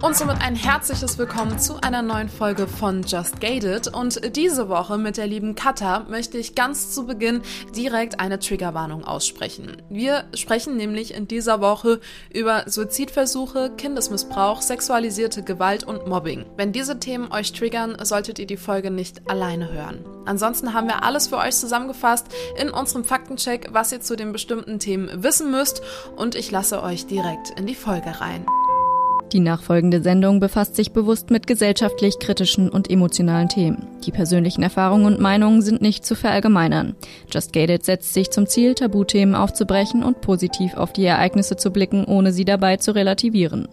[0.00, 3.92] Und somit ein herzliches Willkommen zu einer neuen Folge von Just Gated.
[3.92, 7.42] Und diese Woche mit der lieben Katha möchte ich ganz zu Beginn
[7.74, 9.82] direkt eine Triggerwarnung aussprechen.
[9.90, 11.98] Wir sprechen nämlich in dieser Woche
[12.32, 16.46] über Suizidversuche, Kindesmissbrauch, sexualisierte Gewalt und Mobbing.
[16.56, 20.04] Wenn diese Themen euch triggern, solltet ihr die Folge nicht alleine hören.
[20.26, 24.78] Ansonsten haben wir alles für euch zusammengefasst in unserem Faktencheck, was ihr zu den bestimmten
[24.78, 25.82] Themen wissen müsst.
[26.14, 28.46] Und ich lasse euch direkt in die Folge rein.
[29.32, 33.86] Die nachfolgende Sendung befasst sich bewusst mit gesellschaftlich kritischen und emotionalen Themen.
[34.06, 36.96] Die persönlichen Erfahrungen und Meinungen sind nicht zu verallgemeinern.
[37.30, 42.06] Just Gated setzt sich zum Ziel, Tabuthemen aufzubrechen und positiv auf die Ereignisse zu blicken,
[42.06, 43.68] ohne sie dabei zu relativieren.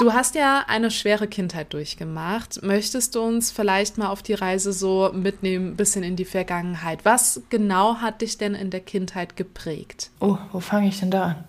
[0.00, 2.62] Du hast ja eine schwere Kindheit durchgemacht.
[2.62, 7.04] Möchtest du uns vielleicht mal auf die Reise so mitnehmen, ein bisschen in die Vergangenheit?
[7.04, 10.10] Was genau hat dich denn in der Kindheit geprägt?
[10.20, 11.44] Oh, wo fange ich denn da an?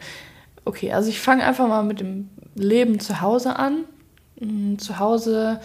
[0.66, 3.86] Okay, also ich fange einfach mal mit dem Leben zu Hause an.
[4.40, 5.60] Mm, zu Hause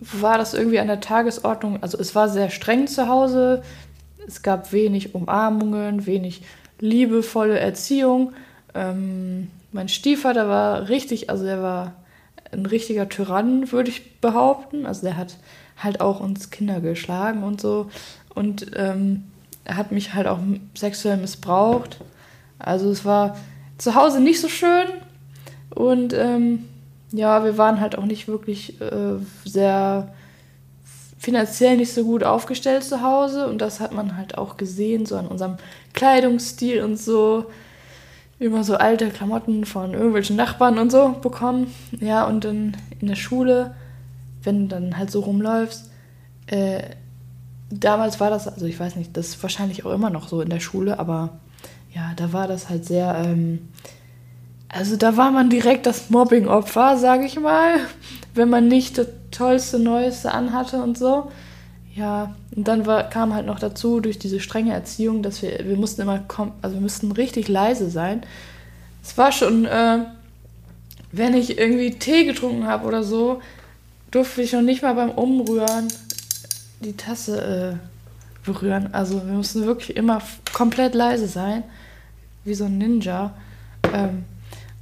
[0.00, 3.62] war das irgendwie an der Tagesordnung, also es war sehr streng zu Hause.
[4.26, 6.42] Es gab wenig Umarmungen, wenig
[6.80, 8.32] liebevolle Erziehung.
[8.74, 11.92] Ähm, mein Stiefvater war richtig, also er war
[12.52, 14.86] ein richtiger Tyrann, würde ich behaupten.
[14.86, 15.36] Also der hat
[15.76, 17.90] halt auch uns Kinder geschlagen und so.
[18.34, 19.24] Und ähm,
[19.64, 20.38] er hat mich halt auch
[20.74, 21.98] sexuell missbraucht.
[22.58, 23.36] Also es war
[23.78, 24.86] zu Hause nicht so schön,
[25.76, 26.64] und ähm,
[27.12, 30.08] ja, wir waren halt auch nicht wirklich äh, sehr
[31.18, 33.46] finanziell nicht so gut aufgestellt zu Hause.
[33.46, 35.56] Und das hat man halt auch gesehen, so an unserem
[35.92, 37.46] Kleidungsstil und so.
[38.38, 41.72] Immer so alte Klamotten von irgendwelchen Nachbarn und so bekommen.
[42.00, 43.74] Ja, und dann in der Schule,
[44.42, 45.90] wenn du dann halt so rumläufst,
[46.46, 46.82] äh,
[47.70, 50.50] damals war das, also ich weiß nicht, das ist wahrscheinlich auch immer noch so in
[50.50, 51.38] der Schule, aber
[51.94, 53.68] ja, da war das halt sehr, ähm,
[54.68, 57.80] also da war man direkt das Mobbing-Opfer, sage ich mal,
[58.34, 61.30] wenn man nicht das tollste, neueste anhatte und so.
[61.94, 65.76] Ja, und dann war, kam halt noch dazu durch diese strenge Erziehung, dass wir, wir
[65.76, 66.24] mussten immer,
[66.60, 68.22] also wir mussten richtig leise sein.
[69.02, 70.00] Es war schon, äh,
[71.12, 73.40] wenn ich irgendwie Tee getrunken habe oder so,
[74.10, 75.88] durfte ich noch nicht mal beim Umrühren
[76.80, 78.90] die Tasse äh, berühren.
[78.92, 80.20] Also wir mussten wirklich immer
[80.52, 81.62] komplett leise sein,
[82.44, 83.32] wie so ein Ninja.
[83.92, 84.24] Ähm,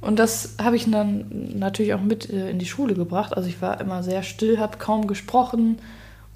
[0.01, 3.35] und das habe ich dann natürlich auch mit äh, in die Schule gebracht.
[3.35, 5.79] Also ich war immer sehr still, habe kaum gesprochen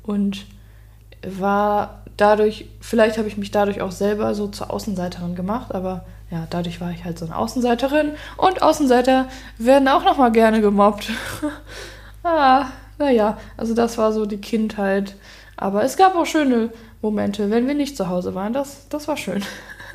[0.03, 0.45] und
[1.25, 6.47] war dadurch, vielleicht habe ich mich dadurch auch selber so zur Außenseiterin gemacht, aber ja,
[6.49, 9.27] dadurch war ich halt so eine Außenseiterin und Außenseiter
[9.57, 11.09] werden auch nochmal gerne gemobbt.
[12.23, 15.15] ah, naja, also das war so die Kindheit.
[15.57, 16.69] Aber es gab auch schöne
[17.01, 18.53] Momente, wenn wir nicht zu Hause waren.
[18.53, 19.43] Das, das war schön.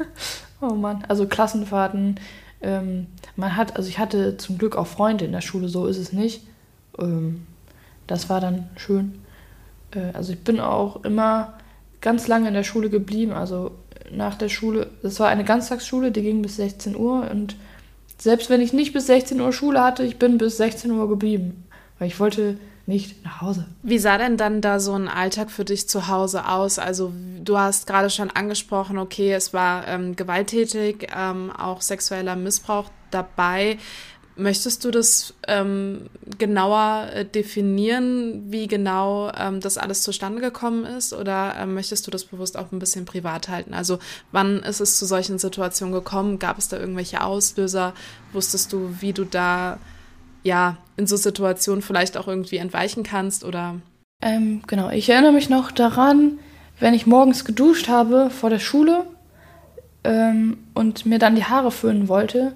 [0.61, 2.19] oh Mann, also Klassenfahrten,
[2.65, 5.99] ähm, man hat, also ich hatte zum Glück auch Freunde in der Schule, so ist
[5.99, 6.43] es nicht.
[6.99, 7.47] Ähm,
[8.07, 9.21] das war dann schön.
[9.95, 11.55] Äh, also ich bin auch immer
[12.01, 13.33] ganz lange in der Schule geblieben.
[13.33, 13.73] Also
[14.11, 17.57] nach der Schule, das war eine Ganztagsschule, die ging bis 16 Uhr und
[18.19, 21.67] selbst wenn ich nicht bis 16 Uhr Schule hatte, ich bin bis 16 Uhr geblieben,
[21.99, 23.67] weil ich wollte nicht nach Hause.
[23.83, 26.79] Wie sah denn dann da so ein Alltag für dich zu Hause aus?
[26.79, 27.13] Also
[27.43, 33.79] du hast gerade schon angesprochen, okay, es war ähm, gewalttätig, ähm, auch sexueller Missbrauch dabei.
[34.37, 41.13] Möchtest du das ähm, genauer äh, definieren, wie genau ähm, das alles zustande gekommen ist?
[41.13, 43.75] Oder ähm, möchtest du das bewusst auch ein bisschen privat halten?
[43.75, 44.01] Also
[44.33, 46.41] wann ist es zu solchen Situationen gekommen?
[46.41, 47.95] Gab es da irgendwelche Auslöser?
[48.33, 49.79] Wusstest du, wie du da
[50.45, 53.43] ja in so Situationen vielleicht auch irgendwie entweichen kannst?
[53.43, 53.77] Oder?
[54.23, 56.39] Ähm, genau, ich erinnere mich noch daran,
[56.79, 59.07] wenn ich morgens geduscht habe vor der Schule
[60.05, 62.53] ähm, und mir dann die Haare föhnen wollte,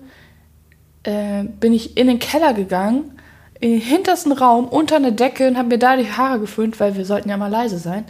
[1.02, 3.19] äh, bin ich in den Keller gegangen,
[3.61, 6.96] in den hintersten Raum, unter eine Decke und habe mir da die Haare geföhnt, weil
[6.96, 8.05] wir sollten ja mal leise sein.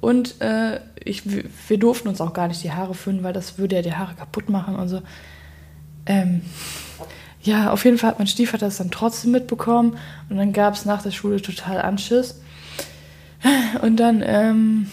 [0.00, 3.76] Und äh, ich, wir durften uns auch gar nicht die Haare föhnen, weil das würde
[3.76, 5.00] ja die Haare kaputt machen und so.
[6.06, 6.42] Ähm,
[7.44, 9.98] ja, auf jeden Fall hat mein Stiefvater das dann trotzdem mitbekommen
[10.30, 12.40] und dann gab es nach der Schule total Anschiss.
[13.82, 14.90] Und dann, ähm,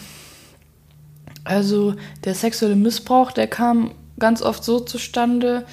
[1.45, 1.95] also
[2.25, 5.65] der sexuelle Missbrauch, der kam ganz oft so zustande,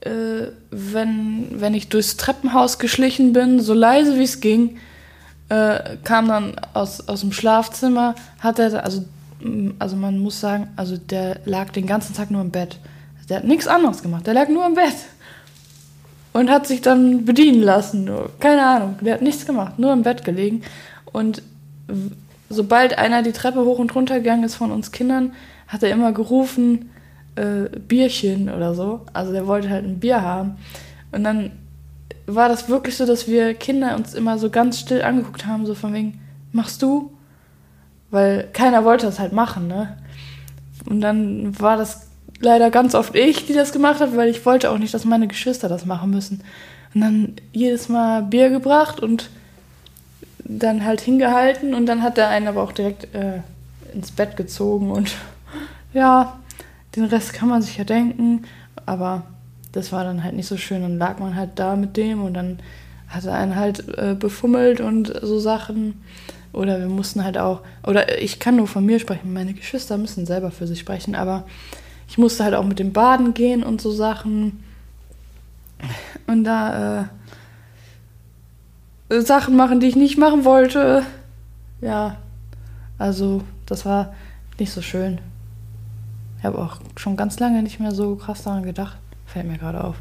[0.00, 4.78] äh, wenn, wenn ich durchs Treppenhaus geschlichen bin, so leise wie es ging,
[5.48, 9.04] äh, kam dann aus, aus dem Schlafzimmer, hat er, also,
[9.78, 12.78] also man muss sagen, also der lag den ganzen Tag nur im Bett.
[13.28, 14.94] Der hat nichts anderes gemacht, der lag nur im Bett.
[16.34, 18.10] Und hat sich dann bedienen lassen.
[18.40, 20.62] Keine Ahnung, der hat nichts gemacht, nur im Bett gelegen.
[21.12, 21.42] Und
[22.50, 25.32] sobald einer die Treppe hoch und runter gegangen ist von uns Kindern,
[25.68, 26.90] hat er immer gerufen,
[27.36, 29.02] äh, Bierchen oder so.
[29.12, 30.56] Also der wollte halt ein Bier haben.
[31.12, 31.52] Und dann
[32.26, 35.74] war das wirklich so, dass wir Kinder uns immer so ganz still angeguckt haben, so
[35.74, 36.20] von wegen,
[36.52, 37.12] machst du?
[38.10, 39.96] Weil keiner wollte das halt machen, ne?
[40.86, 42.08] Und dann war das
[42.40, 45.28] leider ganz oft ich, die das gemacht hat, weil ich wollte auch nicht, dass meine
[45.28, 46.42] Geschwister das machen müssen.
[46.94, 49.30] Und dann jedes Mal Bier gebracht und
[50.38, 53.40] dann halt hingehalten und dann hat der einen aber auch direkt äh,
[53.94, 55.12] ins Bett gezogen und
[55.94, 56.38] ja,
[56.96, 58.42] den Rest kann man sich ja denken,
[58.86, 59.22] aber
[59.72, 60.82] das war dann halt nicht so schön.
[60.82, 62.60] Dann lag man halt da mit dem und dann
[63.08, 66.02] hat er einen halt äh, befummelt und so Sachen.
[66.52, 70.24] Oder wir mussten halt auch, oder ich kann nur von mir sprechen, meine Geschwister müssen
[70.24, 71.44] selber für sich sprechen, aber
[72.08, 74.62] ich musste halt auch mit dem Baden gehen und so Sachen.
[76.26, 77.10] Und da
[79.10, 81.04] äh, Sachen machen, die ich nicht machen wollte.
[81.80, 82.16] Ja,
[82.98, 84.14] also das war
[84.58, 85.20] nicht so schön.
[86.38, 88.98] Ich habe auch schon ganz lange nicht mehr so krass daran gedacht.
[89.26, 89.96] Fällt mir gerade auf.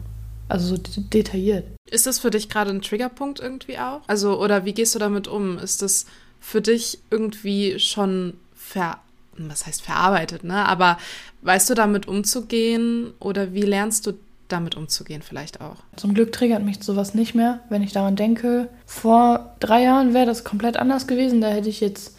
[0.50, 1.66] Also so detailliert.
[1.90, 4.02] Ist das für dich gerade ein Triggerpunkt irgendwie auch?
[4.08, 5.58] Also, oder wie gehst du damit um?
[5.58, 6.06] Ist das
[6.40, 9.00] für dich irgendwie schon ver
[9.38, 10.66] was heißt verarbeitet, ne?
[10.68, 10.98] Aber
[11.42, 14.14] weißt du damit umzugehen oder wie lernst du
[14.48, 15.78] damit umzugehen vielleicht auch?
[15.96, 18.70] Zum Glück triggert mich sowas nicht mehr, wenn ich daran denke.
[18.86, 21.42] Vor drei Jahren wäre das komplett anders gewesen.
[21.42, 22.16] Da hätte ich jetzt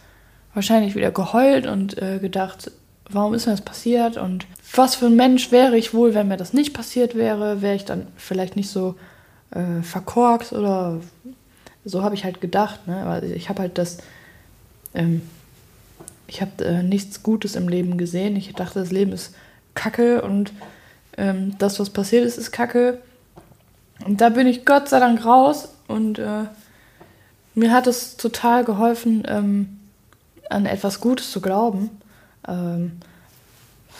[0.54, 2.70] wahrscheinlich wieder geheult und äh, gedacht,
[3.10, 6.36] warum ist mir das passiert und was für ein Mensch wäre ich wohl, wenn mir
[6.36, 8.96] das nicht passiert wäre, wäre ich dann vielleicht nicht so
[9.50, 11.00] äh, verkorkt oder
[11.84, 13.02] so habe ich halt gedacht, ne?
[13.04, 13.98] Weil ich habe halt das,
[14.94, 15.22] ähm,
[16.26, 18.36] ich habe äh, nichts Gutes im Leben gesehen.
[18.36, 19.34] Ich dachte, das Leben ist
[19.74, 20.52] Kacke und
[21.16, 22.98] ähm, das, was passiert ist, ist Kacke.
[24.04, 26.44] Und da bin ich Gott sei Dank raus und äh,
[27.54, 29.78] mir hat es total geholfen, ähm,
[30.50, 31.90] an etwas Gutes zu glauben
[32.48, 33.00] ähm,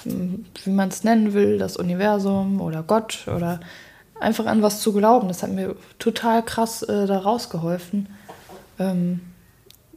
[0.04, 3.60] wie man es nennen will, das Universum oder Gott oder
[4.20, 5.28] einfach an was zu glauben.
[5.28, 8.08] Das hat mir total krass äh, da rausgeholfen.
[8.78, 9.20] Ähm,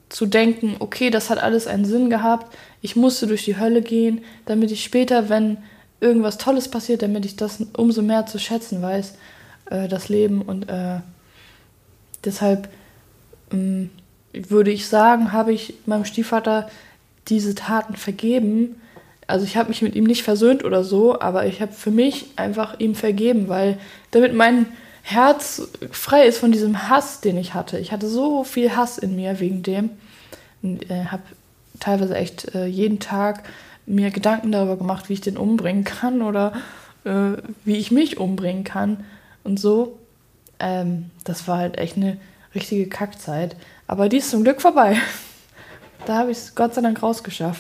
[0.10, 4.22] zu denken, okay, das hat alles einen Sinn gehabt, ich musste durch die Hölle gehen,
[4.46, 5.58] damit ich später, wenn
[6.00, 9.16] irgendwas Tolles passiert, damit ich das umso mehr zu schätzen weiß,
[9.70, 10.42] äh, das Leben.
[10.42, 11.00] Und äh,
[12.24, 12.70] deshalb
[13.52, 13.90] ähm,
[14.34, 16.70] würde ich sagen, habe ich meinem Stiefvater
[17.28, 18.80] diese Taten vergeben.
[19.26, 22.28] Also ich habe mich mit ihm nicht versöhnt oder so, aber ich habe für mich
[22.38, 23.78] einfach ihm vergeben, weil
[24.12, 24.68] damit mein
[25.10, 25.62] Herz
[25.92, 27.80] frei ist von diesem Hass, den ich hatte.
[27.80, 29.92] Ich hatte so viel Hass in mir wegen dem
[30.62, 31.24] und äh, habe
[31.80, 33.44] teilweise echt äh, jeden Tag
[33.86, 36.52] mir Gedanken darüber gemacht, wie ich den umbringen kann oder
[37.06, 39.06] äh, wie ich mich umbringen kann
[39.46, 39.98] und so.
[40.60, 42.18] Ähm, das war halt echt eine
[42.54, 43.56] richtige Kackzeit.
[43.88, 44.98] Aber die ist zum Glück vorbei.
[46.06, 47.60] Da habe ich es Gott sei Dank rausgeschafft.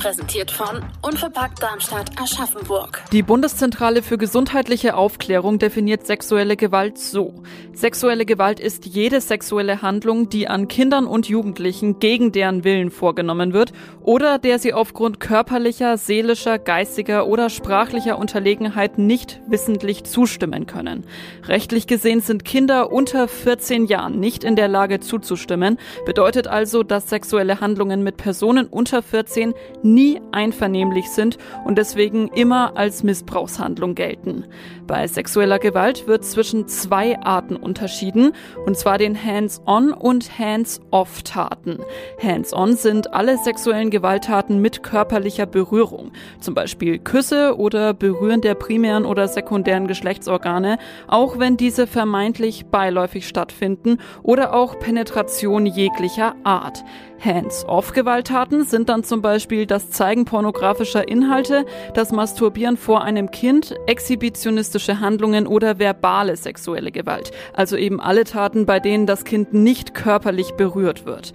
[0.00, 3.02] Präsentiert von Unverpackt Darmstadt Aschaffenburg.
[3.12, 7.42] Die Bundeszentrale für gesundheitliche Aufklärung definiert sexuelle Gewalt so.
[7.74, 13.52] Sexuelle Gewalt ist jede sexuelle Handlung, die an Kindern und Jugendlichen gegen deren Willen vorgenommen
[13.52, 21.04] wird oder der sie aufgrund körperlicher, seelischer, geistiger oder sprachlicher Unterlegenheit nicht wissentlich zustimmen können.
[21.46, 27.10] Rechtlich gesehen sind Kinder unter 14 Jahren nicht in der Lage zuzustimmen, bedeutet also, dass
[27.10, 29.52] sexuelle Handlungen mit Personen unter 14
[29.94, 34.44] nie einvernehmlich sind und deswegen immer als Missbrauchshandlung gelten.
[34.90, 38.32] Bei sexueller Gewalt wird zwischen zwei Arten unterschieden,
[38.66, 41.78] und zwar den Hands-on und Hands-off-Taten.
[42.20, 49.04] Hands-on sind alle sexuellen Gewalttaten mit körperlicher Berührung, zum Beispiel Küsse oder Berühren der primären
[49.06, 56.82] oder sekundären Geschlechtsorgane, auch wenn diese vermeintlich beiläufig stattfinden oder auch Penetration jeglicher Art.
[57.22, 64.79] Hands-off-Gewalttaten sind dann zum Beispiel das Zeigen pornografischer Inhalte, das Masturbieren vor einem Kind, exhibitionistische
[64.88, 67.30] Handlungen oder verbale sexuelle Gewalt.
[67.52, 71.32] Also eben alle Taten, bei denen das Kind nicht körperlich berührt wird.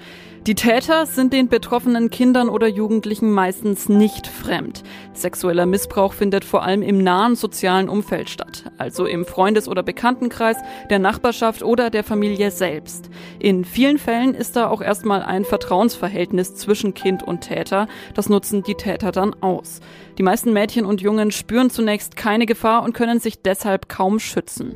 [0.47, 4.83] Die Täter sind den betroffenen Kindern oder Jugendlichen meistens nicht fremd.
[5.15, 10.57] Sexueller Missbrauch findet vor allem im nahen sozialen Umfeld statt, also im Freundes- oder Bekanntenkreis,
[10.91, 13.09] der Nachbarschaft oder der Familie selbst.
[13.39, 17.87] In vielen Fällen ist da auch erstmal ein Vertrauensverhältnis zwischen Kind und Täter.
[18.13, 19.79] Das nutzen die Täter dann aus.
[20.19, 24.75] Die meisten Mädchen und Jungen spüren zunächst keine Gefahr und können sich deshalb kaum schützen.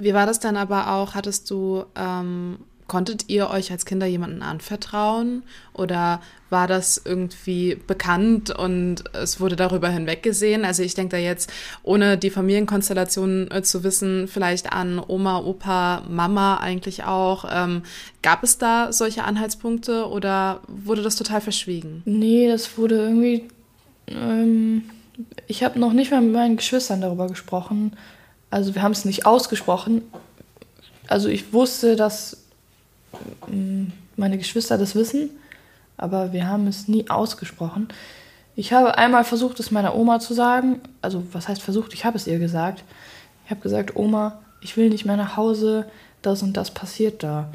[0.00, 1.14] Wie war das dann aber auch?
[1.14, 8.50] Hattest du ähm Konntet ihr euch als Kinder jemanden anvertrauen oder war das irgendwie bekannt
[8.50, 10.66] und es wurde darüber hinweggesehen?
[10.66, 11.50] Also ich denke da jetzt,
[11.82, 17.46] ohne die Familienkonstellation äh, zu wissen, vielleicht an Oma, Opa, Mama eigentlich auch.
[17.50, 17.82] Ähm,
[18.22, 22.02] gab es da solche Anhaltspunkte oder wurde das total verschwiegen?
[22.04, 23.48] Nee, das wurde irgendwie...
[24.08, 24.82] Ähm,
[25.46, 27.96] ich habe noch nicht mal mit meinen Geschwistern darüber gesprochen.
[28.50, 30.02] Also wir haben es nicht ausgesprochen.
[31.06, 32.43] Also ich wusste, dass
[34.16, 35.30] meine Geschwister das wissen,
[35.96, 37.88] aber wir haben es nie ausgesprochen.
[38.56, 40.80] Ich habe einmal versucht, es meiner Oma zu sagen.
[41.02, 41.92] Also, was heißt versucht?
[41.92, 42.84] Ich habe es ihr gesagt.
[43.44, 45.86] Ich habe gesagt, Oma, ich will nicht mehr nach Hause,
[46.22, 47.52] das und das passiert da.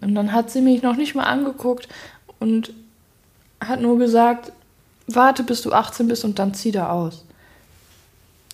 [0.00, 1.88] Und dann hat sie mich noch nicht mal angeguckt
[2.38, 2.72] und
[3.60, 4.52] hat nur gesagt,
[5.06, 7.24] warte, bis du 18 bist und dann zieh da aus.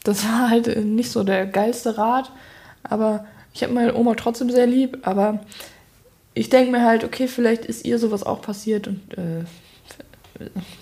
[0.05, 2.31] Das war halt nicht so der geilste Rat,
[2.83, 5.41] aber ich habe meine Oma trotzdem sehr lieb, aber
[6.39, 9.45] ich denke mir halt, okay, vielleicht ist ihr sowas auch passiert und äh,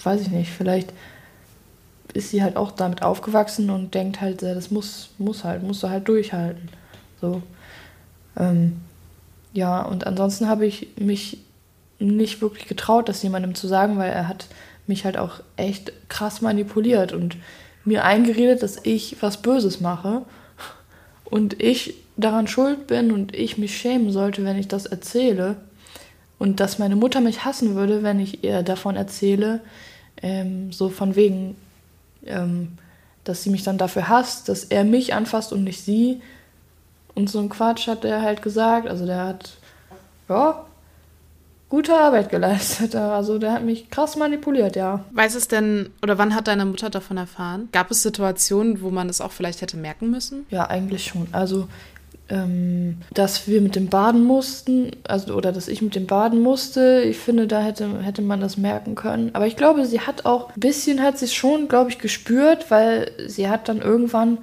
[0.03, 0.93] weiß ich nicht, vielleicht
[2.13, 5.89] ist sie halt auch damit aufgewachsen und denkt halt, das muss, muss halt, musst du
[5.89, 6.69] halt durchhalten.
[7.23, 7.43] So.
[8.37, 8.83] Ähm,
[9.55, 11.39] ja, und ansonsten habe ich mich
[11.99, 14.49] nicht wirklich getraut, das jemandem zu sagen, weil er hat
[14.87, 17.39] mich halt auch echt krass manipuliert und
[17.87, 20.23] mir eingeredet, dass ich was Böses mache
[21.25, 25.57] und ich daran schuld bin und ich mich schämen sollte, wenn ich das erzähle
[26.39, 29.61] und dass meine Mutter mich hassen würde, wenn ich ihr davon erzähle,
[30.23, 31.57] ähm, so von wegen,
[32.25, 32.73] ähm,
[33.25, 36.21] dass sie mich dann dafür hasst, dass er mich anfasst und nicht sie.
[37.15, 38.87] Und so ein Quatsch hat er halt gesagt.
[38.89, 39.53] Also der hat,
[40.29, 40.67] ja,
[41.69, 42.95] gute Arbeit geleistet.
[43.17, 45.05] Also der hat mich krass manipuliert, ja.
[45.13, 47.69] Weiß es denn, oder wann hat deine Mutter davon erfahren?
[47.73, 50.45] Gab es Situationen, wo man es auch vielleicht hätte merken müssen?
[50.51, 51.29] Ja, eigentlich schon.
[51.33, 51.69] Also
[52.29, 57.03] ähm, dass wir mit dem Baden mussten, also oder dass ich mit dem Baden musste.
[57.03, 59.31] Ich finde, da hätte, hätte man das merken können.
[59.35, 63.13] Aber ich glaube, sie hat auch ein bisschen hat sie schon, glaube ich, gespürt, weil
[63.27, 64.39] sie hat dann irgendwann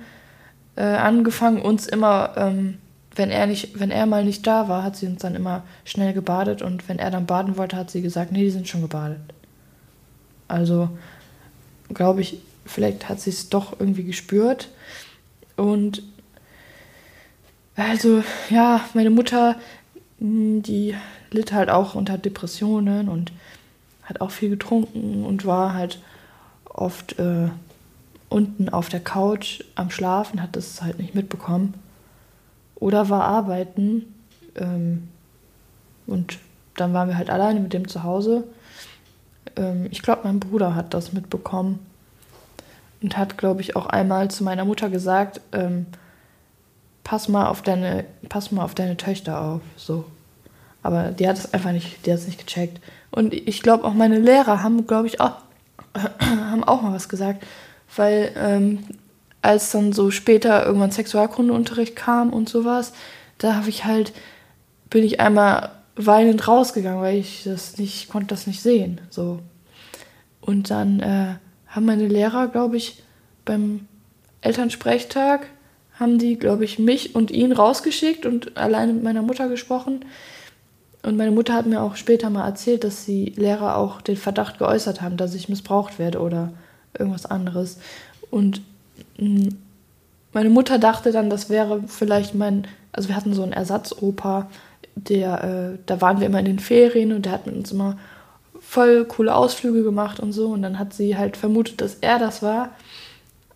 [0.76, 2.78] äh, angefangen, uns immer, ähm,
[3.16, 6.14] wenn er nicht, wenn er mal nicht da war, hat sie uns dann immer schnell
[6.14, 9.20] gebadet und wenn er dann baden wollte, hat sie gesagt, nee, die sind schon gebadet.
[10.48, 10.90] Also
[11.94, 14.70] glaube ich, vielleicht hat sie es doch irgendwie gespürt.
[15.58, 16.02] Und
[17.76, 19.56] also, ja, meine Mutter,
[20.20, 20.96] hm, die
[21.32, 23.32] litt halt auch unter Depressionen und
[24.04, 26.00] hat auch viel getrunken und war halt
[26.66, 27.50] oft äh,
[28.30, 31.76] unten auf der Couch am Schlafen, hat das halt nicht mitbekommen.
[32.76, 34.14] Oder war arbeiten
[34.56, 35.08] ähm,
[36.08, 36.40] und
[36.76, 38.44] dann waren wir halt alleine mit dem zu Hause.
[39.56, 41.80] Ähm, ich glaube, mein Bruder hat das mitbekommen
[43.02, 45.86] und hat, glaube ich, auch einmal zu meiner Mutter gesagt, ähm,
[47.04, 49.62] pass mal auf deine, pass mal auf deine Töchter auf.
[49.76, 50.06] So.
[50.82, 52.82] Aber die hat es einfach nicht, die hat nicht gecheckt.
[53.12, 55.34] Und ich glaube auch meine Lehrer haben, glaube ich, auch,
[56.20, 57.46] haben auch mal was gesagt.
[57.96, 58.84] Weil ähm,
[59.42, 62.94] als dann so später irgendwann Sexualkundeunterricht kam und sowas,
[63.38, 64.14] da habe ich halt,
[64.90, 69.02] bin ich einmal weinend rausgegangen, weil ich das nicht, konnte das nicht sehen.
[69.10, 69.40] So.
[70.42, 71.36] Und dann äh,
[71.68, 73.04] haben meine Lehrer, glaube ich,
[73.46, 73.88] beim
[74.42, 75.48] Elternsprechtag
[76.00, 80.06] haben die, glaube ich, mich und ihn rausgeschickt und alleine mit meiner Mutter gesprochen.
[81.04, 84.58] Und meine Mutter hat mir auch später mal erzählt, dass die Lehrer auch den Verdacht
[84.58, 86.54] geäußert haben, dass ich missbraucht werde oder
[86.98, 87.78] irgendwas anderes.
[88.32, 88.62] Und
[89.18, 89.50] mm,
[90.32, 94.50] meine Mutter dachte dann, das wäre vielleicht mein, also wir hatten so einen Ersatzopa,
[94.96, 97.98] der, äh, da waren wir immer in den Ferien und der hat mit uns immer
[98.60, 100.48] voll coole Ausflüge gemacht und so.
[100.48, 102.70] Und dann hat sie halt vermutet, dass er das war,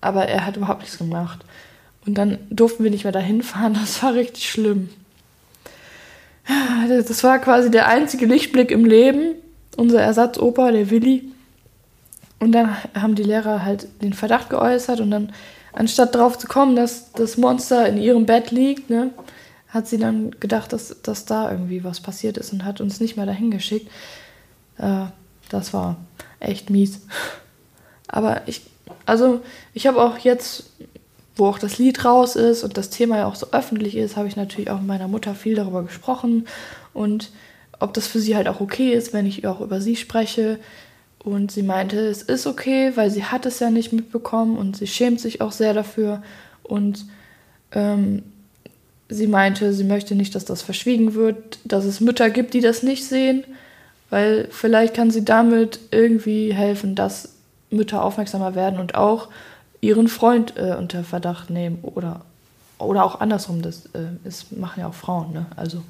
[0.02, 1.44] aber er hat überhaupt nichts gemacht.
[2.08, 3.74] Und dann durften wir nicht mehr dahin fahren.
[3.74, 4.90] Das war richtig schlimm.
[6.88, 9.36] Das war quasi der einzige Lichtblick im Leben.
[9.76, 11.30] Unser Ersatzoper, der Willi.
[12.40, 15.34] Und dann haben die Lehrer halt den Verdacht geäußert und dann,
[15.74, 19.12] anstatt darauf zu kommen, dass das Monster in ihrem Bett liegt, ne,
[19.70, 23.18] hat sie dann gedacht, dass, dass da irgendwie was passiert ist und hat uns nicht
[23.18, 23.92] mehr dahin geschickt.
[24.78, 25.06] Äh,
[25.50, 25.98] das war
[26.40, 27.02] echt mies.
[28.08, 28.62] Aber ich,
[29.06, 29.42] also
[29.74, 30.70] ich habe auch jetzt
[31.38, 34.28] wo auch das Lied raus ist und das Thema ja auch so öffentlich ist, habe
[34.28, 36.48] ich natürlich auch mit meiner Mutter viel darüber gesprochen
[36.94, 37.32] und
[37.80, 40.60] ob das für sie halt auch okay ist, wenn ich auch über sie spreche.
[41.20, 44.88] Und sie meinte, es ist okay, weil sie hat es ja nicht mitbekommen und sie
[44.88, 46.24] schämt sich auch sehr dafür.
[46.64, 47.06] Und
[47.72, 48.24] ähm,
[49.10, 52.82] sie meinte, sie möchte nicht, dass das verschwiegen wird, dass es Mütter gibt, die das
[52.82, 53.44] nicht sehen,
[54.10, 57.36] weil vielleicht kann sie damit irgendwie helfen, dass
[57.70, 59.28] Mütter aufmerksamer werden und auch
[59.82, 62.22] ihren Freund äh, unter Verdacht nehmen oder,
[62.78, 65.46] oder auch andersrum, das äh, ist, machen ja auch Frauen, ne?
[65.56, 65.84] Also.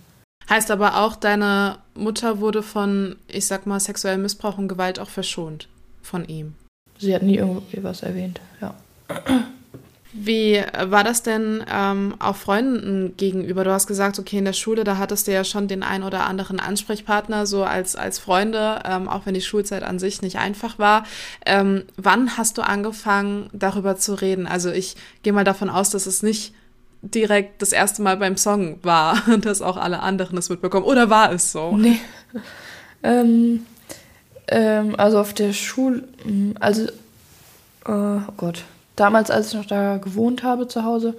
[0.50, 5.10] Heißt aber auch, deine Mutter wurde von, ich sag mal, sexuellem Missbrauch und Gewalt auch
[5.10, 5.68] verschont
[6.02, 6.56] von ihm.
[6.98, 8.74] Sie hat nie irgendwas erwähnt, ja.
[10.20, 13.64] Wie war das denn ähm, auch Freunden gegenüber?
[13.64, 16.26] Du hast gesagt, okay, in der Schule, da hattest du ja schon den ein oder
[16.26, 20.80] anderen Ansprechpartner, so als, als Freunde, ähm, auch wenn die Schulzeit an sich nicht einfach
[20.80, 21.04] war.
[21.46, 24.48] Ähm, wann hast du angefangen, darüber zu reden?
[24.48, 26.52] Also ich gehe mal davon aus, dass es nicht
[27.04, 30.86] direkt das erste Mal beim Song war, dass auch alle anderen das mitbekommen.
[30.86, 31.78] Oder war es so?
[31.78, 32.00] Nee.
[33.04, 33.68] ähm,
[34.48, 36.08] ähm, also auf der Schule,
[36.60, 36.90] also, äh,
[37.86, 38.64] oh Gott
[38.98, 41.16] damals, als ich noch da gewohnt habe zu Hause,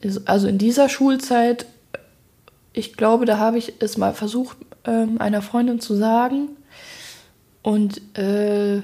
[0.00, 1.66] ist, also in dieser Schulzeit,
[2.72, 6.50] ich glaube, da habe ich es mal versucht, ähm, einer Freundin zu sagen.
[7.62, 8.82] Und äh,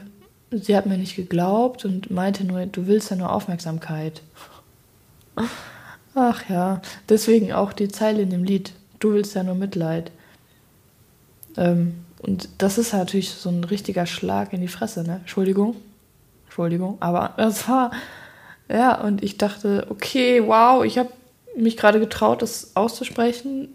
[0.50, 4.22] sie hat mir nicht geglaubt und meinte nur, du willst ja nur Aufmerksamkeit.
[6.14, 10.10] Ach ja, deswegen auch die Zeile in dem Lied, du willst ja nur Mitleid.
[11.56, 15.16] Ähm, und das ist natürlich so ein richtiger Schlag in die Fresse, ne?
[15.16, 15.76] Entschuldigung.
[16.52, 17.92] Entschuldigung, aber das war,
[18.68, 21.08] ja, und ich dachte, okay, wow, ich habe
[21.56, 23.68] mich gerade getraut, das auszusprechen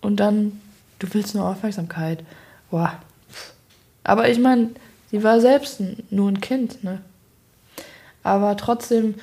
[0.00, 0.60] und dann,
[0.98, 2.24] du willst nur Aufmerksamkeit.
[2.72, 2.88] Wow.
[4.02, 4.70] Aber ich meine,
[5.12, 5.80] sie war selbst
[6.10, 7.00] nur ein Kind, ne?
[8.24, 9.14] Aber trotzdem,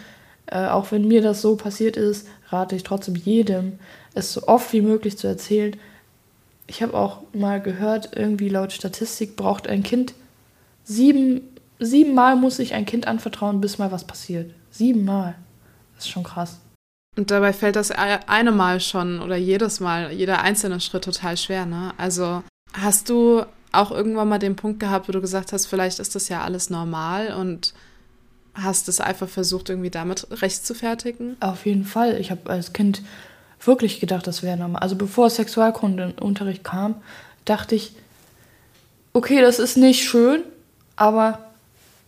[0.45, 3.79] äh, auch wenn mir das so passiert ist, rate ich trotzdem jedem,
[4.13, 5.75] es so oft wie möglich zu erzählen.
[6.67, 10.13] Ich habe auch mal gehört, irgendwie laut Statistik braucht ein Kind
[10.85, 11.41] sieben
[11.85, 14.53] siebenmal muss ich ein Kind anvertrauen, bis mal was passiert.
[14.71, 15.35] Siebenmal.
[15.95, 16.59] Das ist schon krass.
[17.15, 21.65] Und dabei fällt das eine Mal schon oder jedes Mal, jeder einzelne Schritt total schwer,
[21.65, 21.93] ne?
[21.97, 22.43] Also
[22.73, 26.29] hast du auch irgendwann mal den Punkt gehabt, wo du gesagt hast, vielleicht ist das
[26.29, 27.73] ja alles normal und
[28.55, 31.37] hast es einfach versucht, irgendwie damit recht zu fertigen?
[31.39, 32.19] Auf jeden Fall.
[32.19, 33.01] Ich habe als Kind
[33.63, 34.81] wirklich gedacht, das wäre normal.
[34.81, 36.95] Also bevor Sexualkundenunterricht kam,
[37.45, 37.93] dachte ich,
[39.13, 40.43] okay, das ist nicht schön,
[40.95, 41.42] aber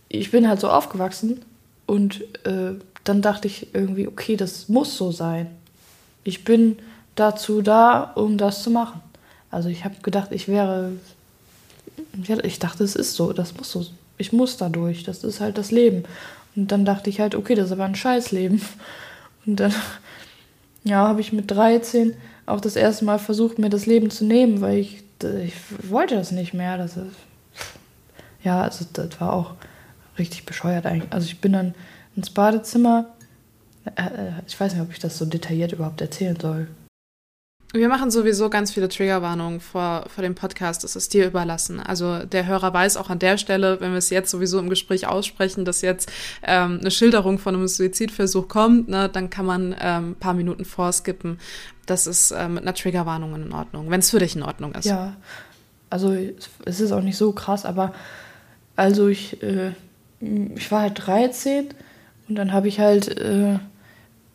[0.08, 1.42] ich bin halt so aufgewachsen
[1.86, 5.48] und äh, dann dachte ich irgendwie, okay, das muss so sein.
[6.24, 6.78] Ich bin
[7.14, 9.00] dazu da, um das zu machen.
[9.50, 10.92] Also ich habe gedacht, ich wäre,
[12.42, 13.86] ich dachte, es ist so, das muss so,
[14.18, 16.04] ich muss da durch, das ist halt das Leben.
[16.56, 18.60] Und dann dachte ich halt, okay, das ist aber ein Scheißleben.
[19.46, 19.72] Und dann,
[20.84, 22.14] ja, habe ich mit 13
[22.46, 25.54] auch das erste Mal versucht, mir das Leben zu nehmen, weil ich, ich
[25.88, 26.78] wollte das nicht mehr.
[26.78, 27.16] Das ist,
[28.42, 29.54] ja, also das war auch
[30.18, 31.12] richtig bescheuert eigentlich.
[31.12, 31.74] Also ich bin dann
[32.14, 33.14] ins Badezimmer.
[33.96, 36.68] Äh, äh, ich weiß nicht, ob ich das so detailliert überhaupt erzählen soll.
[37.72, 40.84] Wir machen sowieso ganz viele Triggerwarnungen vor, vor dem Podcast.
[40.84, 41.80] Das ist dir überlassen.
[41.80, 45.06] Also der Hörer weiß auch an der Stelle, wenn wir es jetzt sowieso im Gespräch
[45.06, 46.10] aussprechen, dass jetzt
[46.42, 50.64] ähm, eine Schilderung von einem Suizidversuch kommt, ne, dann kann man ähm, ein paar Minuten
[50.64, 51.38] vorskippen.
[51.86, 54.86] Das ist äh, mit einer Triggerwarnung in Ordnung, wenn es für dich in Ordnung ist.
[54.86, 55.16] Ja,
[55.90, 56.16] also
[56.64, 57.92] es ist auch nicht so krass, aber
[58.76, 59.72] also ich äh,
[60.56, 61.68] ich war halt 13
[62.28, 63.58] und dann habe ich halt äh,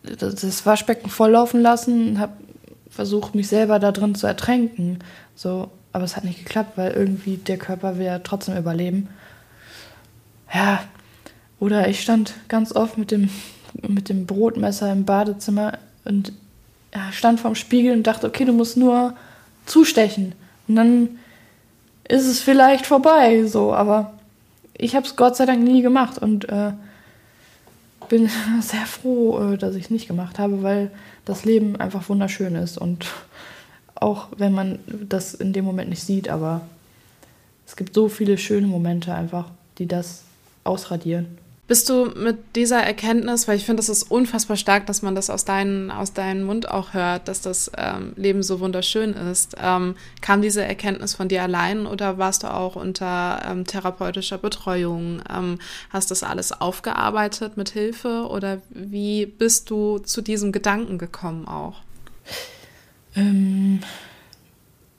[0.04, 2.34] das Waschbecken volllaufen lassen und habe
[2.90, 5.00] versucht, mich selber da drin zu ertränken.
[5.36, 9.10] So, aber es hat nicht geklappt, weil irgendwie der Körper will ja trotzdem überleben.
[10.54, 10.84] Ja,
[11.60, 13.30] oder ich stand ganz oft mit dem,
[13.88, 16.34] mit dem Brotmesser im Badezimmer und
[16.94, 19.16] ja, stand vorm Spiegel und dachte, okay, du musst nur
[19.66, 20.34] zustechen.
[20.68, 21.10] Und dann
[22.08, 24.14] ist es vielleicht vorbei, so, aber
[24.74, 26.72] ich habe es Gott sei Dank nie gemacht und äh,
[28.10, 28.30] bin
[28.62, 30.92] sehr froh, äh, dass ich es nicht gemacht habe, weil
[31.26, 33.06] das Leben einfach wunderschön ist und
[33.96, 36.62] auch wenn man das in dem Moment nicht sieht, aber
[37.68, 40.24] es gibt so viele schöne Momente einfach, die das
[40.64, 41.38] ausradieren.
[41.68, 45.30] Bist du mit dieser Erkenntnis, weil ich finde, es ist unfassbar stark, dass man das
[45.30, 49.56] aus, deinen, aus deinem Mund auch hört, dass das ähm, Leben so wunderschön ist.
[49.62, 55.22] Ähm, kam diese Erkenntnis von dir allein oder warst du auch unter ähm, therapeutischer Betreuung?
[55.34, 55.60] Ähm,
[55.92, 61.78] hast das alles aufgearbeitet mit Hilfe oder wie bist du zu diesem Gedanken gekommen auch?
[63.16, 63.80] Ähm,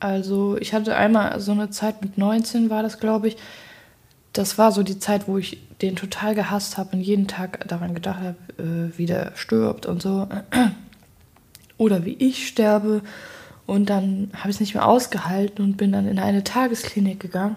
[0.01, 3.37] also ich hatte einmal so eine Zeit mit 19 war das, glaube ich,
[4.33, 7.95] das war so die Zeit, wo ich den total gehasst habe und jeden Tag daran
[7.95, 10.29] gedacht habe, äh, wie der stirbt und so.
[11.77, 13.03] Oder wie ich sterbe.
[13.67, 17.57] Und dann habe ich es nicht mehr ausgehalten und bin dann in eine Tagesklinik gegangen.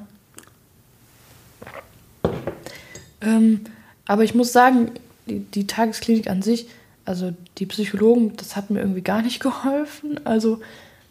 [3.22, 3.62] Ähm,
[4.06, 4.92] aber ich muss sagen,
[5.28, 6.68] die, die, Tagesklinik an sich,
[7.06, 10.20] also die Psychologen, das hat mir irgendwie gar nicht geholfen.
[10.26, 10.60] Also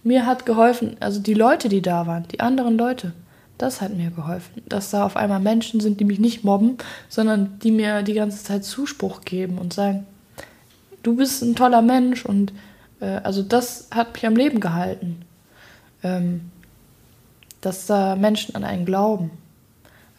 [0.02, 3.12] mir hat geholfen, also die Leute, die da waren, die anderen Leute,
[3.58, 4.62] das hat mir geholfen.
[4.66, 8.42] Dass da auf einmal Menschen sind, die mich nicht mobben, sondern die mir die ganze
[8.42, 10.06] Zeit Zuspruch geben und sagen,
[11.02, 12.52] du bist ein toller Mensch und
[13.00, 15.22] äh, also das hat mich am Leben gehalten.
[16.02, 16.50] Ähm,
[17.64, 19.30] dass da Menschen an einen glauben.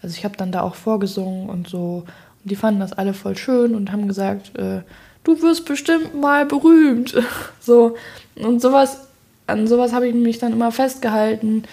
[0.02, 2.04] Also ich habe dann da auch vorgesungen und so.
[2.43, 4.82] Und die fanden das alle voll schön und haben gesagt, äh,
[5.24, 7.15] du wirst bestimmt mal berühmt.
[7.60, 7.95] so.
[8.36, 9.08] Und sowas,
[9.48, 11.63] an sowas habe ich mich dann immer festgehalten.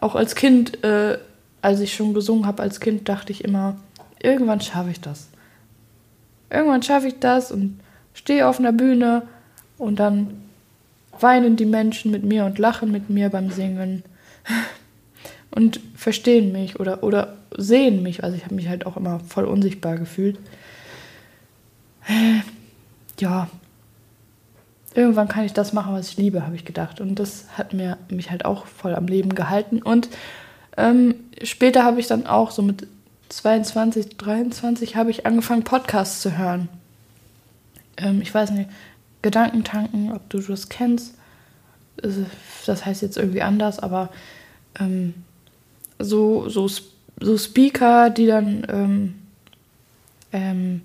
[0.00, 1.18] Auch als Kind, äh,
[1.62, 3.76] als ich schon gesungen habe, als Kind dachte ich immer,
[4.22, 5.28] irgendwann schaffe ich das.
[6.50, 7.80] Irgendwann schaffe ich das und
[8.14, 9.22] stehe auf einer Bühne
[9.78, 10.42] und dann
[11.20, 14.02] weinen die Menschen mit mir und lachen mit mir beim Singen
[15.50, 18.22] und verstehen mich oder, oder sehen mich.
[18.22, 20.38] Also ich habe mich halt auch immer voll unsichtbar gefühlt.
[23.18, 23.48] Ja,
[24.96, 27.00] irgendwann kann ich das machen, was ich liebe, habe ich gedacht.
[27.00, 29.82] Und das hat mir mich halt auch voll am Leben gehalten.
[29.82, 30.08] Und
[30.76, 32.86] ähm, später habe ich dann auch so mit
[33.28, 36.68] 22, 23 habe ich angefangen, Podcasts zu hören.
[37.96, 38.70] Ähm, ich weiß nicht,
[39.22, 41.14] Gedankentanken, ob du das kennst.
[42.66, 44.10] Das heißt jetzt irgendwie anders, aber
[44.78, 45.14] ähm,
[45.98, 46.68] so, so,
[47.20, 49.14] so Speaker, die dann ähm,
[50.32, 50.82] ähm,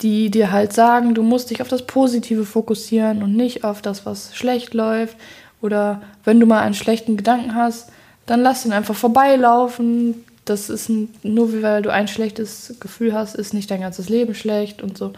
[0.00, 4.06] die dir halt sagen, du musst dich auf das Positive fokussieren und nicht auf das,
[4.06, 5.16] was schlecht läuft.
[5.60, 7.90] Oder wenn du mal einen schlechten Gedanken hast,
[8.26, 10.24] dann lass ihn einfach vorbeilaufen.
[10.44, 10.90] Das ist
[11.22, 15.12] nur, weil du ein schlechtes Gefühl hast, ist nicht dein ganzes Leben schlecht und so.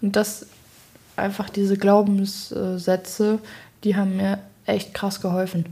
[0.00, 0.46] Und das
[1.16, 3.38] einfach diese Glaubenssätze,
[3.84, 5.66] die haben mir echt krass geholfen.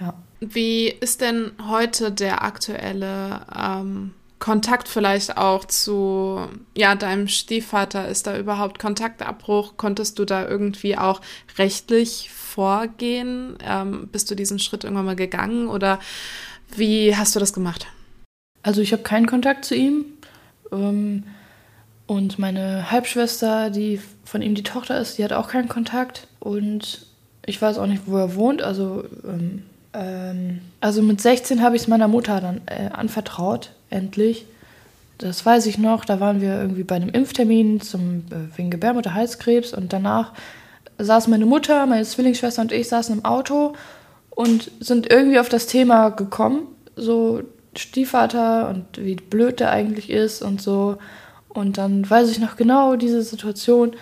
[0.00, 0.14] Ja.
[0.40, 6.40] Wie ist denn heute der aktuelle ähm, Kontakt vielleicht auch zu
[6.76, 8.08] ja deinem Stiefvater?
[8.08, 9.76] Ist da überhaupt Kontaktabbruch?
[9.76, 11.20] Konntest du da irgendwie auch
[11.58, 13.56] rechtlich vorgehen?
[13.64, 16.00] Ähm, bist du diesen Schritt irgendwann mal gegangen oder
[16.74, 17.86] wie hast du das gemacht?
[18.62, 20.04] Also ich habe keinen Kontakt zu ihm.
[20.72, 21.24] Ähm,
[22.06, 26.26] und meine Halbschwester, die von ihm die Tochter ist, die hat auch keinen Kontakt.
[26.40, 27.06] Und
[27.46, 28.62] ich weiß auch nicht, wo er wohnt.
[28.62, 34.46] Also, ähm, ähm, also mit 16 habe ich es meiner Mutter dann äh, anvertraut, endlich.
[35.18, 36.04] Das weiß ich noch.
[36.04, 39.74] Da waren wir irgendwie bei einem Impftermin zum, äh, wegen Gebärmutterhalskrebs.
[39.74, 40.32] Und danach
[40.98, 43.74] saß meine Mutter, meine Zwillingsschwester und ich saßen im Auto
[44.30, 46.62] und sind irgendwie auf das Thema gekommen.
[46.96, 47.42] So
[47.76, 50.96] Stiefvater und wie blöd der eigentlich ist und so.
[51.48, 53.94] Und dann weiß ich noch genau diese Situation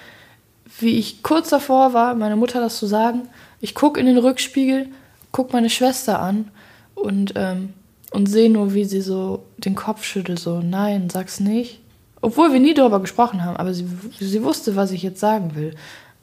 [0.80, 3.28] wie ich kurz davor war, meiner Mutter das zu sagen.
[3.60, 4.88] Ich gucke in den Rückspiegel,
[5.32, 6.50] gucke meine Schwester an
[6.94, 7.74] und, ähm,
[8.12, 11.80] und sehe nur, wie sie so den Kopf schüttelt, so, nein, sag's nicht.
[12.20, 13.86] Obwohl wir nie darüber gesprochen haben, aber sie,
[14.18, 15.74] sie wusste, was ich jetzt sagen will.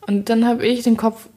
[0.07, 1.29] Und dann habe ich den Kopf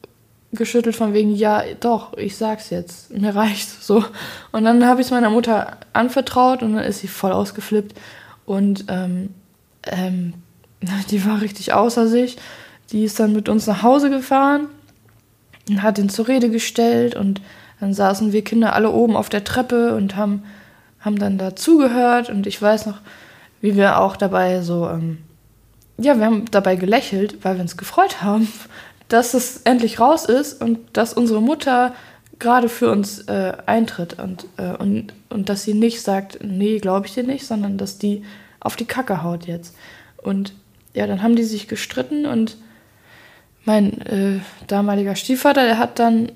[0.52, 4.04] geschüttelt von wegen, ja, doch, ich sag's jetzt, mir reicht's so.
[4.50, 7.96] Und dann habe ich es meiner Mutter anvertraut und dann ist sie voll ausgeflippt
[8.46, 9.30] und ähm,
[9.86, 10.34] ähm,
[11.10, 12.36] die war richtig außer sich
[12.90, 14.68] die ist dann mit uns nach Hause gefahren
[15.68, 17.40] und hat ihn zur Rede gestellt und
[17.80, 20.42] dann saßen wir Kinder alle oben auf der Treppe und haben,
[21.00, 23.00] haben dann dazugehört und ich weiß noch,
[23.60, 25.18] wie wir auch dabei so, ähm,
[25.96, 28.48] ja, wir haben dabei gelächelt, weil wir uns gefreut haben,
[29.08, 31.94] dass es endlich raus ist und dass unsere Mutter
[32.38, 37.06] gerade für uns äh, eintritt und, äh, und, und dass sie nicht sagt, nee, glaube
[37.06, 38.22] ich dir nicht, sondern dass die
[38.60, 39.74] auf die Kacke haut jetzt.
[40.18, 40.52] Und
[40.94, 42.56] ja, dann haben die sich gestritten und
[43.64, 46.32] mein äh, damaliger Stiefvater, der hat dann,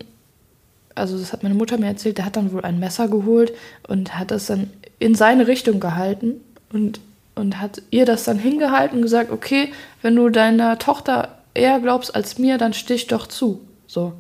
[0.94, 3.52] also das hat meine Mutter mir erzählt, der hat dann wohl ein Messer geholt
[3.88, 6.40] und hat das dann in seine Richtung gehalten
[6.72, 7.00] und,
[7.35, 12.14] und hat ihr das dann hingehalten und gesagt, okay, wenn du deiner Tochter eher glaubst
[12.14, 13.61] als mir, dann stich doch zu.
[13.87, 14.12] So.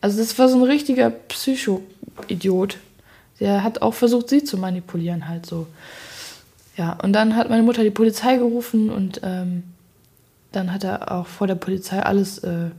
[0.00, 2.78] Also das war so ein richtiger Psycho-Idiot.
[3.40, 5.66] Der hat auch versucht, sie zu manipulieren, halt so.
[6.76, 9.64] Ja, und dann hat meine Mutter die Polizei gerufen und ähm,
[10.52, 12.70] dann hat er auch vor der Polizei alles, äh,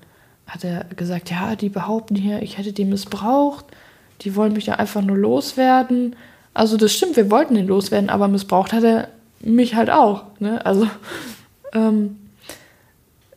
[0.48, 3.66] hat er gesagt, ja, die behaupten hier, ich hätte die missbraucht,
[4.22, 6.16] die wollen mich ja einfach nur loswerden.
[6.54, 9.10] Also das stimmt, wir wollten ihn loswerden, aber missbraucht hat er
[9.42, 10.24] mich halt auch.
[10.40, 10.66] Ne?
[10.66, 10.90] Also,
[11.74, 12.18] ähm,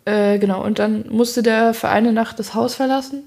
[0.04, 3.24] äh, genau, und dann musste der für eine Nacht das Haus verlassen.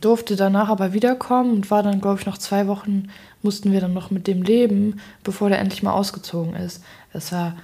[0.00, 3.08] durfte danach aber wiederkommen und war dann, glaube ich, noch zwei Wochen,
[3.42, 6.84] mussten wir dann noch mit dem leben, bevor der endlich mal ausgezogen ist.
[7.12, 7.56] Das war,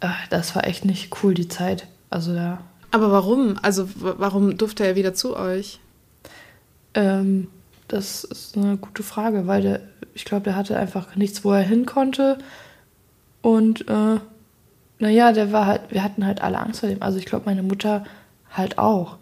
[0.00, 1.86] äh, das war echt nicht cool, die Zeit.
[2.08, 2.58] Also da.
[2.92, 3.58] Aber warum?
[3.62, 5.80] Also warum durfte er wieder zu euch?
[6.94, 7.48] Ähm,
[7.88, 9.80] das ist eine gute Frage, weil der,
[10.14, 12.38] ich glaube, der hatte einfach nichts, wo er hin konnte.
[13.40, 14.20] Und äh,
[14.98, 17.02] naja, der war halt, wir hatten halt alle Angst vor dem.
[17.02, 18.04] Also ich glaube, meine Mutter
[18.50, 19.16] halt auch.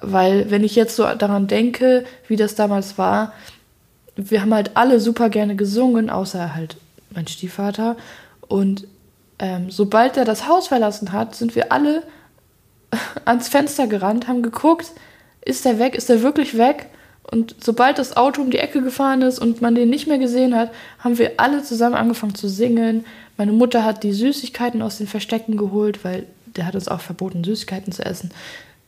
[0.00, 3.32] Weil, wenn ich jetzt so daran denke, wie das damals war,
[4.16, 6.76] wir haben halt alle super gerne gesungen, außer halt
[7.10, 7.96] mein Stiefvater.
[8.48, 8.88] Und
[9.38, 12.02] ähm, sobald er das Haus verlassen hat, sind wir alle
[13.24, 14.92] ans Fenster gerannt, haben geguckt,
[15.44, 16.86] ist er weg, ist er wirklich weg?
[17.30, 20.54] Und sobald das Auto um die Ecke gefahren ist und man den nicht mehr gesehen
[20.54, 23.06] hat, haben wir alle zusammen angefangen zu singen.
[23.36, 26.26] Meine Mutter hat die Süßigkeiten aus den Verstecken geholt, weil
[26.56, 28.30] der hat uns auch verboten, Süßigkeiten zu essen.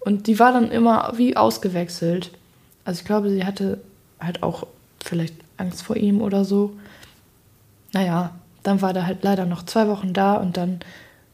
[0.00, 2.30] Und die war dann immer wie ausgewechselt.
[2.84, 3.80] Also ich glaube, sie hatte
[4.20, 4.66] halt auch
[5.02, 6.74] vielleicht Angst vor ihm oder so.
[7.92, 10.80] Naja, dann war der halt leider noch zwei Wochen da und dann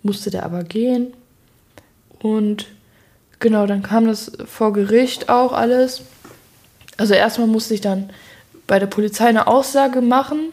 [0.03, 1.13] musste der aber gehen.
[2.23, 2.67] Und
[3.39, 6.03] genau, dann kam das vor Gericht auch alles.
[6.97, 8.11] Also erstmal musste ich dann
[8.67, 10.53] bei der Polizei eine Aussage machen.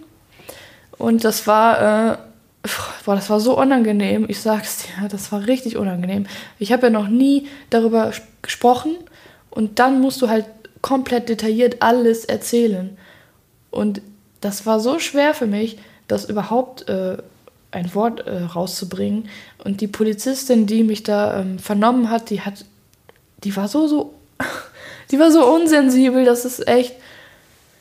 [0.97, 2.17] Und das war, äh,
[3.05, 4.25] boah, das war so unangenehm.
[4.27, 6.25] Ich sag's dir, das war richtig unangenehm.
[6.57, 8.95] Ich habe ja noch nie darüber gesprochen.
[9.49, 10.45] Und dann musst du halt
[10.81, 12.97] komplett detailliert alles erzählen.
[13.71, 14.01] Und
[14.41, 15.77] das war so schwer für mich,
[16.07, 17.17] das überhaupt äh,
[17.71, 19.29] ein Wort äh, rauszubringen.
[19.63, 22.65] Und die Polizistin, die mich da ähm, vernommen hat, die hat,
[23.43, 24.13] die war so, so,
[25.11, 26.95] die war so unsensibel, das ist echt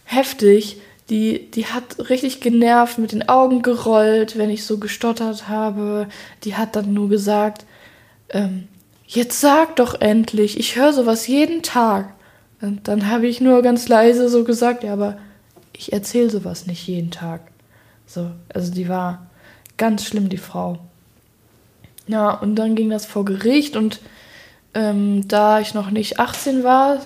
[0.05, 0.81] heftig.
[1.09, 6.09] Die, die hat richtig genervt, mit den Augen gerollt, wenn ich so gestottert habe.
[6.43, 7.65] Die hat dann nur gesagt,
[8.31, 8.67] ähm,
[9.07, 12.13] jetzt sag doch endlich, ich höre sowas jeden Tag.
[12.61, 15.19] Und dann habe ich nur ganz leise so gesagt, ja, aber
[15.73, 17.43] ich erzähle sowas nicht jeden Tag.
[18.07, 19.27] So, also die war
[19.77, 20.79] ganz schlimm, die Frau.
[22.07, 24.01] Ja, und dann ging das vor Gericht und
[24.75, 27.01] ähm, da ich noch nicht 18 war,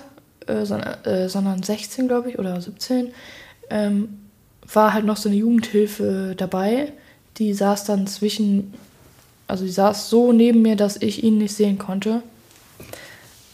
[0.47, 3.13] äh, sondern, äh, sondern 16, glaube ich, oder 17,
[3.69, 4.19] ähm,
[4.73, 6.93] war halt noch so eine Jugendhilfe dabei.
[7.37, 8.73] Die saß dann zwischen,
[9.47, 12.21] also die saß so neben mir, dass ich ihn nicht sehen konnte.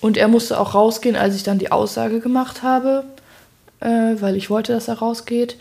[0.01, 3.03] Und er musste auch rausgehen, als ich dann die Aussage gemacht habe,
[3.79, 5.57] äh, weil ich wollte, dass er rausgeht.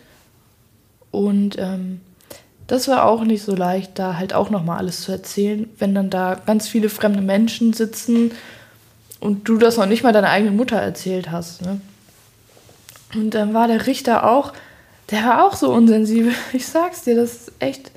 [1.10, 2.00] Und ähm,
[2.66, 6.10] das war auch nicht so leicht, da halt auch nochmal alles zu erzählen, wenn dann
[6.10, 8.32] da ganz viele fremde Menschen sitzen
[9.20, 11.62] und du das noch nicht mal deiner eigenen Mutter erzählt hast.
[11.62, 11.80] Ne?
[13.14, 14.52] Und dann war der Richter auch,
[15.10, 16.32] der war auch so unsensibel.
[16.52, 17.92] Ich sag's dir, das ist echt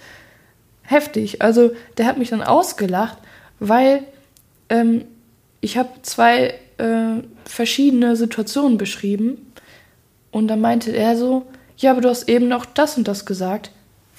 [0.83, 1.41] heftig.
[1.41, 3.17] Also der hat mich dann ausgelacht,
[3.59, 4.03] weil
[4.69, 5.05] ähm,
[5.61, 9.51] ich habe zwei äh, verschiedene Situationen beschrieben
[10.31, 13.71] und dann meinte er so, ja, aber du hast eben noch das und das gesagt.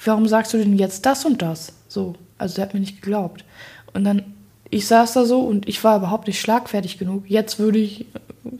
[0.03, 1.73] Warum sagst du denn jetzt das und das?
[1.87, 3.45] So, also der hat mir nicht geglaubt.
[3.93, 4.23] Und dann,
[4.69, 7.29] ich saß da so und ich war überhaupt nicht schlagfertig genug.
[7.29, 8.05] Jetzt würde ich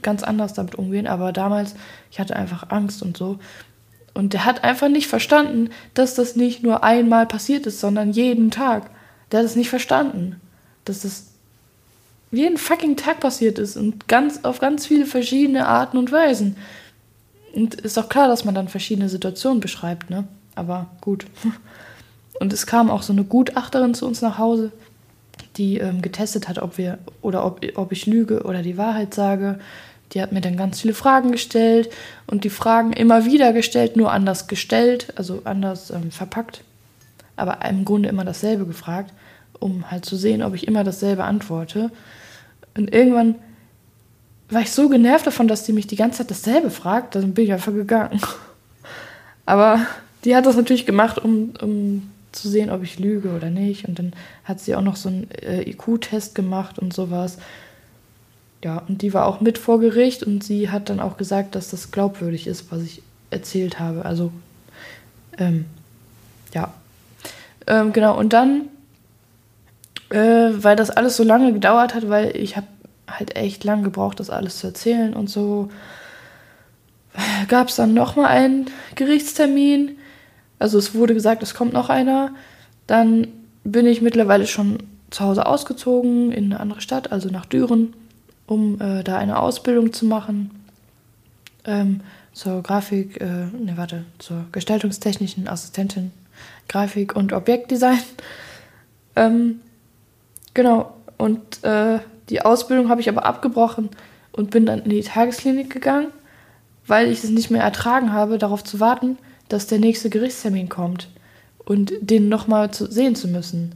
[0.02, 1.76] ganz anders damit umgehen, aber damals,
[2.12, 3.40] ich hatte einfach Angst und so.
[4.14, 8.52] Und der hat einfach nicht verstanden, dass das nicht nur einmal passiert ist, sondern jeden
[8.52, 8.90] Tag.
[9.32, 10.40] Der hat es nicht verstanden,
[10.86, 11.28] dass das
[12.32, 16.58] jeden fucking Tag passiert ist und ganz auf ganz viele verschiedene Arten und Weisen.
[17.54, 20.28] Und ist auch klar, dass man dann verschiedene Situationen beschreibt, ne?
[20.56, 21.26] Aber gut.
[22.40, 24.72] Und es kam auch so eine Gutachterin zu uns nach Hause,
[25.58, 29.60] die ähm, getestet hat, ob wir oder ob, ob ich lüge oder die Wahrheit sage.
[30.14, 31.90] Die hat mir dann ganz viele Fragen gestellt
[32.28, 36.64] und die Fragen immer wieder gestellt, nur anders gestellt, also anders ähm, verpackt.
[37.36, 39.14] Aber im Grunde immer dasselbe gefragt,
[39.60, 41.92] um halt zu sehen, ob ich immer dasselbe antworte.
[42.76, 43.36] Und irgendwann
[44.50, 47.46] war ich so genervt davon, dass die mich die ganze Zeit dasselbe fragt, dann bin
[47.46, 48.20] ich einfach gegangen.
[49.46, 49.80] Aber
[50.24, 53.88] die hat das natürlich gemacht, um, um zu sehen, ob ich lüge oder nicht.
[53.88, 57.38] Und dann hat sie auch noch so einen äh, IQ-Test gemacht und sowas.
[58.64, 61.72] Ja, und die war auch mit vor Gericht und sie hat dann auch gesagt, dass
[61.72, 64.06] das glaubwürdig ist, was ich erzählt habe.
[64.06, 64.32] Also,
[65.38, 65.66] ähm,
[66.54, 66.74] ja.
[67.66, 68.68] Ähm, genau, und dann,
[70.10, 72.68] äh, weil das alles so lange gedauert hat, weil ich habe
[73.08, 75.70] halt echt lang gebraucht, das alles zu erzählen und so,
[77.48, 79.98] gab es dann nochmal einen Gerichtstermin.
[80.62, 82.32] Also es wurde gesagt, es kommt noch einer.
[82.88, 83.28] Dann
[83.64, 84.78] bin ich mittlerweile schon
[85.10, 87.94] zu Hause ausgezogen in eine andere Stadt, also nach Düren,
[88.48, 90.52] um äh, da eine Ausbildung zu machen.
[91.66, 92.02] Ähm,
[92.34, 96.12] zur Grafik, äh, ne, warte, zur gestaltungstechnischen Assistentin
[96.68, 98.00] Grafik und Objektdesign.
[99.14, 99.60] Ähm,
[100.54, 103.90] genau, und äh, die Ausbildung habe ich aber abgebrochen,
[104.32, 106.08] und bin dann in die Tagesklinik gegangen,
[106.88, 109.18] weil ich es nicht mehr ertragen habe, darauf zu warten,
[109.52, 111.10] dass der nächste Gerichtstermin kommt
[111.66, 113.76] und den nochmal zu sehen zu müssen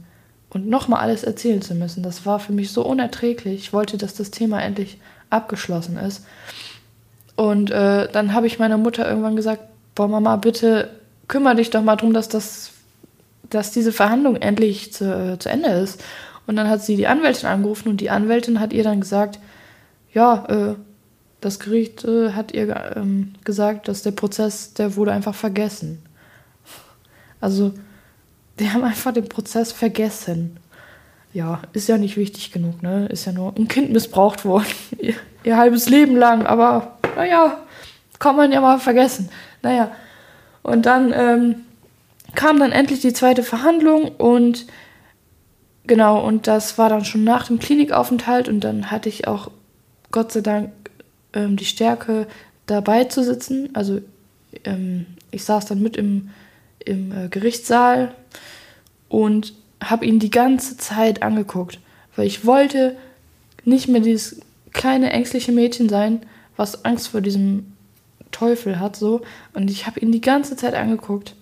[0.50, 2.02] und nochmal alles erzählen zu müssen.
[2.02, 3.60] Das war für mich so unerträglich.
[3.60, 6.24] Ich wollte, dass das Thema endlich abgeschlossen ist.
[7.36, 9.62] Und äh, dann habe ich meiner Mutter irgendwann gesagt,
[9.94, 10.88] boah Mama, bitte
[11.28, 12.70] kümmere dich doch mal darum, dass das,
[13.50, 16.02] dass diese Verhandlung endlich zu, äh, zu Ende ist.
[16.46, 19.40] Und dann hat sie die Anwältin angerufen und die Anwältin hat ihr dann gesagt,
[20.14, 20.74] ja, äh,
[21.46, 26.02] das Gericht äh, hat ihr ähm, gesagt, dass der Prozess, der wurde einfach vergessen.
[27.40, 27.72] Also,
[28.58, 30.56] die haben einfach den Prozess vergessen.
[31.32, 33.06] Ja, ist ja nicht wichtig genug, ne?
[33.06, 34.66] Ist ja nur ein Kind missbraucht worden.
[34.98, 37.58] ihr, ihr halbes Leben lang, aber naja,
[38.18, 39.28] kann man ja mal vergessen.
[39.62, 39.92] Naja,
[40.64, 41.54] und dann ähm,
[42.34, 44.66] kam dann endlich die zweite Verhandlung und
[45.86, 49.52] genau, und das war dann schon nach dem Klinikaufenthalt und dann hatte ich auch
[50.10, 50.70] Gott sei Dank
[51.36, 52.26] ähm, die Stärke,
[52.66, 53.70] dabei zu sitzen.
[53.74, 54.00] Also
[54.64, 56.30] ähm, ich saß dann mit im,
[56.84, 58.14] im äh, Gerichtssaal
[59.08, 61.78] und habe ihn die ganze Zeit angeguckt,
[62.16, 62.96] weil ich wollte
[63.64, 64.40] nicht mehr dieses
[64.72, 66.22] kleine ängstliche Mädchen sein,
[66.56, 67.72] was Angst vor diesem
[68.30, 69.20] Teufel hat so
[69.52, 71.34] und ich habe ihn die ganze Zeit angeguckt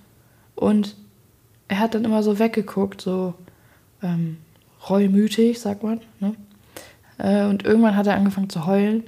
[0.54, 0.96] und
[1.68, 3.34] er hat dann immer so weggeguckt, so
[4.02, 4.36] ähm,
[4.88, 6.00] reumütig, sagt man.
[6.20, 6.34] Ne?
[7.18, 9.04] Äh, und irgendwann hat er angefangen zu heulen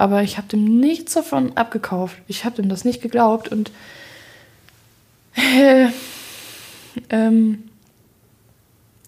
[0.00, 2.16] aber ich habe dem nichts davon abgekauft.
[2.26, 3.70] Ich habe dem das nicht geglaubt und
[5.34, 5.88] äh,
[7.10, 7.64] ähm,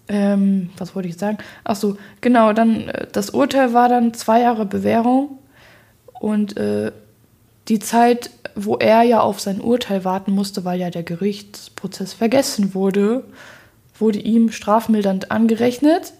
[0.07, 1.39] ähm, was wollte ich sagen?
[1.63, 5.39] Ach so, genau, dann äh, das Urteil war dann zwei Jahre Bewährung
[6.19, 6.91] und äh,
[7.69, 12.75] die Zeit, wo er ja auf sein Urteil warten musste, weil ja der Gerichtsprozess vergessen
[12.75, 13.23] wurde,
[13.97, 16.13] wurde ihm strafmildernd angerechnet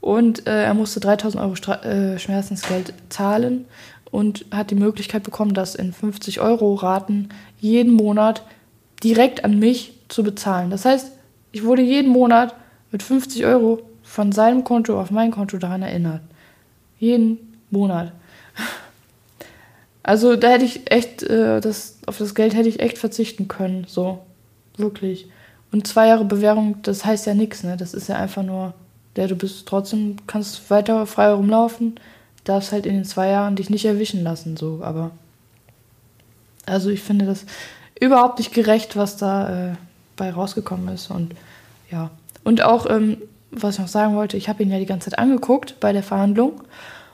[0.00, 3.66] und äh, er musste 3000 Euro Stra äh, Schmerzensgeld zahlen
[4.10, 8.42] und hat die Möglichkeit bekommen, das in 50 Euro Raten jeden Monat
[9.02, 10.70] direkt an mich zu bezahlen.
[10.70, 11.12] Das heißt,
[11.52, 12.54] ich wurde jeden Monat
[12.90, 16.22] mit 50 Euro von seinem Konto auf mein Konto daran erinnert.
[16.98, 17.38] Jeden
[17.70, 18.12] Monat.
[20.02, 23.84] Also da hätte ich echt, äh, das, auf das Geld hätte ich echt verzichten können.
[23.86, 24.20] So,
[24.78, 25.28] wirklich.
[25.70, 27.76] Und zwei Jahre Bewährung, das heißt ja nichts, ne?
[27.76, 28.72] Das ist ja einfach nur
[29.18, 31.98] der du bist trotzdem, kannst weiter frei rumlaufen,
[32.44, 35.10] darfst halt in den zwei Jahren dich nicht erwischen lassen, so, aber
[36.66, 37.44] also ich finde das
[37.98, 39.74] überhaupt nicht gerecht, was da äh,
[40.16, 41.34] bei rausgekommen ist und
[41.90, 42.10] ja.
[42.44, 43.16] Und auch, ähm,
[43.50, 46.04] was ich noch sagen wollte, ich habe ihn ja die ganze Zeit angeguckt bei der
[46.04, 46.62] Verhandlung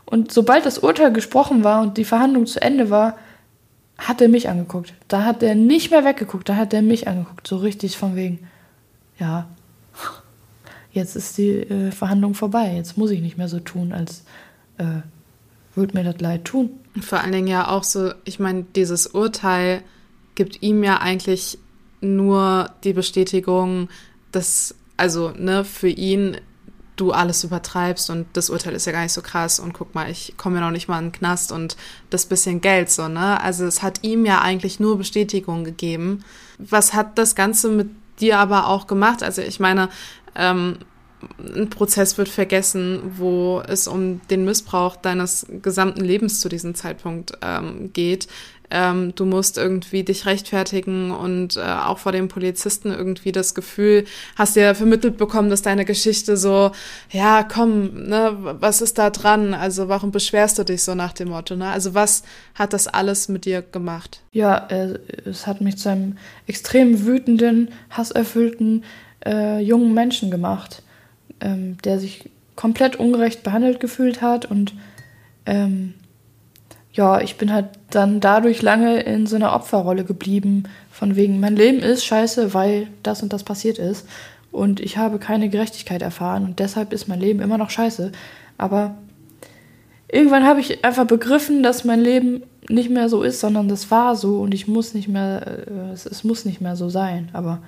[0.05, 3.17] und sobald das Urteil gesprochen war und die Verhandlung zu Ende war,
[3.97, 4.93] hat er mich angeguckt.
[5.09, 8.47] Da hat er nicht mehr weggeguckt, da hat er mich angeguckt, so richtig von wegen,
[9.19, 9.47] ja,
[10.95, 12.75] jetzt ist die äh, Verhandlung vorbei.
[12.75, 14.25] Jetzt muss ich nicht mehr so tun, als
[14.79, 15.03] äh,
[15.75, 16.71] würde mir das leid tun.
[17.01, 19.83] Vor allen Dingen ja auch so, ich meine, dieses Urteil
[20.35, 21.59] gibt ihm ja eigentlich
[22.01, 23.89] nur die Bestätigung,
[24.33, 26.37] dass, also, ne, für ihn
[26.97, 30.09] du alles übertreibst und das Urteil ist ja gar nicht so krass und guck mal,
[30.11, 31.77] ich komme ja noch nicht mal in den Knast und
[32.11, 33.41] das bisschen Geld so, ne?
[33.41, 36.25] Also es hat ihm ja eigentlich nur Bestätigung gegeben.
[36.59, 39.25] Was hat das Ganze mit dir aber auch gemacht?
[39.25, 39.89] Also ich meine,
[40.37, 40.79] ähm,
[41.39, 47.33] ein Prozess wird vergessen, wo es um den Missbrauch deines gesamten Lebens zu diesem Zeitpunkt
[47.43, 48.29] ähm, geht.
[48.71, 54.05] Ähm, du musst irgendwie dich rechtfertigen und äh, auch vor dem Polizisten irgendwie das Gefühl,
[54.37, 56.73] hast ja vermittelt bekommen, dass deine Geschichte so,
[57.11, 59.55] ja, komm, ne, was ist da dran?
[59.55, 61.57] Also warum beschwerst du dich so nach dem Motto?
[61.57, 61.69] Ne?
[61.69, 64.23] Also was hat das alles mit dir gemacht?
[64.33, 66.17] Ja, äh, es hat mich zu einem
[66.47, 68.83] extrem wütenden, hasserfüllten,
[69.25, 70.83] äh, jungen Menschen gemacht,
[71.41, 74.75] ähm, der sich komplett ungerecht behandelt gefühlt hat und
[75.47, 75.95] ähm,
[76.93, 81.57] ja, ich bin halt dann dadurch lange in so einer Opferrolle geblieben, von wegen, mein
[81.57, 84.07] Leben ist scheiße, weil das und das passiert ist
[84.53, 88.13] und ich habe keine Gerechtigkeit erfahren und deshalb ist mein Leben immer noch scheiße.
[88.57, 88.95] Aber
[90.07, 94.15] irgendwann habe ich einfach begriffen, dass mein Leben nicht mehr so ist, sondern das war
[94.15, 97.29] so und ich muss nicht mehr, äh, es, es muss nicht mehr so sein.
[97.33, 97.61] Aber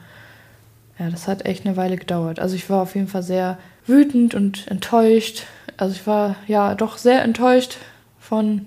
[0.98, 2.38] ja, das hat echt eine Weile gedauert.
[2.38, 5.44] Also ich war auf jeden Fall sehr wütend und enttäuscht.
[5.76, 7.76] Also ich war ja doch sehr enttäuscht
[8.18, 8.66] von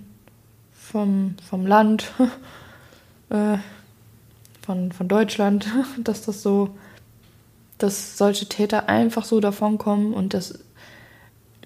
[0.89, 2.11] vom, vom Land,
[3.29, 3.57] äh,
[4.61, 5.67] von, von Deutschland,
[6.03, 6.77] dass das so,
[7.77, 10.59] dass solche Täter einfach so davonkommen und das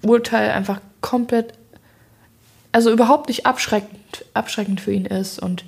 [0.02, 1.54] Urteil einfach komplett,
[2.74, 5.64] also überhaupt nicht abschreckend, abschreckend für ihn ist und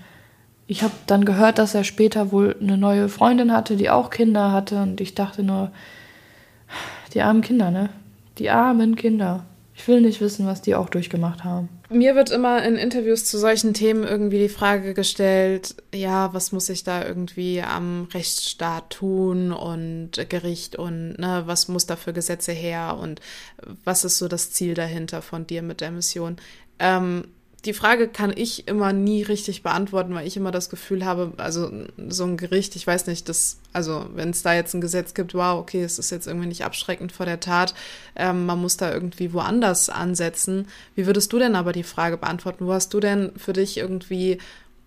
[0.67, 4.51] ich habe dann gehört, dass er später wohl eine neue Freundin hatte, die auch Kinder
[4.51, 4.81] hatte.
[4.81, 5.71] Und ich dachte nur,
[7.13, 7.89] die armen Kinder, ne?
[8.39, 9.45] Die armen Kinder.
[9.77, 11.69] Ich will nicht wissen, was die auch durchgemacht haben.
[11.89, 16.69] Mir wird immer in Interviews zu solchen Themen irgendwie die Frage gestellt, ja, was muss
[16.69, 22.53] ich da irgendwie am Rechtsstaat tun und Gericht und ne, was muss da für Gesetze
[22.53, 23.19] her und
[23.83, 26.37] was ist so das Ziel dahinter von dir mit der Mission?
[26.79, 27.25] Ähm,
[27.65, 31.71] die Frage kann ich immer nie richtig beantworten, weil ich immer das Gefühl habe, also
[32.09, 35.33] so ein Gericht, ich weiß nicht, das, also wenn es da jetzt ein Gesetz gibt,
[35.33, 37.73] wow, okay, es ist jetzt irgendwie nicht abschreckend vor der Tat,
[38.15, 40.67] ähm, man muss da irgendwie woanders ansetzen.
[40.93, 42.67] Wie würdest du denn aber die Frage beantworten?
[42.67, 44.37] Wo hast du denn für dich irgendwie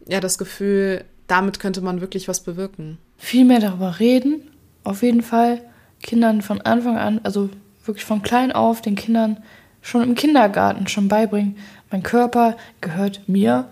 [0.07, 2.99] ja das Gefühl, damit könnte man wirklich was bewirken?
[3.17, 4.51] Viel mehr darüber reden,
[4.85, 5.63] auf jeden Fall.
[6.01, 7.51] Kindern von Anfang an, also
[7.85, 9.43] wirklich von klein auf, den Kindern
[9.81, 11.57] schon im Kindergarten schon beibringen,
[11.91, 13.69] mein Körper gehört mir,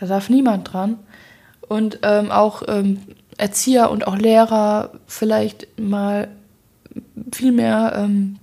[0.00, 0.98] da darf niemand dran.
[1.68, 3.00] Und ähm, auch ähm,
[3.38, 6.28] Erzieher und auch Lehrer vielleicht mal
[7.32, 8.38] viel mehr ähm,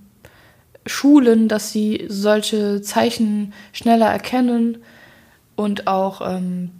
[0.86, 4.78] schulen, dass sie solche Zeichen schneller erkennen
[5.54, 6.70] und auch ähm,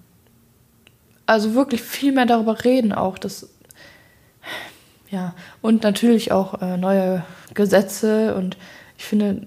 [1.26, 3.49] also wirklich viel mehr darüber reden auch, dass
[5.11, 7.24] ja und natürlich auch äh, neue
[7.55, 8.57] Gesetze und
[8.99, 9.47] ich finde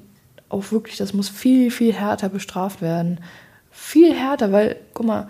[0.50, 3.20] auch wirklich, das muss viel, viel härter bestraft werden.
[3.72, 5.30] Viel härter, weil, guck mal,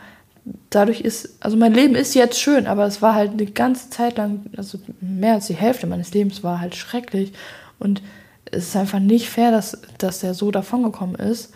[0.70, 4.18] dadurch ist, also mein Leben ist jetzt schön, aber es war halt eine ganze Zeit
[4.18, 7.34] lang, also mehr als die Hälfte meines Lebens war halt schrecklich.
[7.80, 8.02] Und
[8.52, 11.54] es ist einfach nicht fair, dass, dass er so davongekommen ist.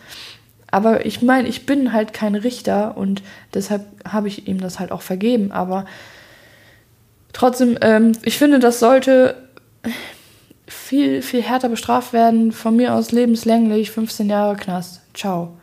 [0.70, 3.22] Aber ich meine, ich bin halt kein Richter und
[3.54, 5.52] deshalb habe ich ihm das halt auch vergeben.
[5.52, 5.84] Aber
[7.32, 9.36] trotzdem, ähm, ich finde, das sollte
[10.70, 12.52] viel, viel härter bestraft werden.
[12.52, 15.00] Von mir aus lebenslänglich 15 Jahre Knast.
[15.14, 15.56] Ciao.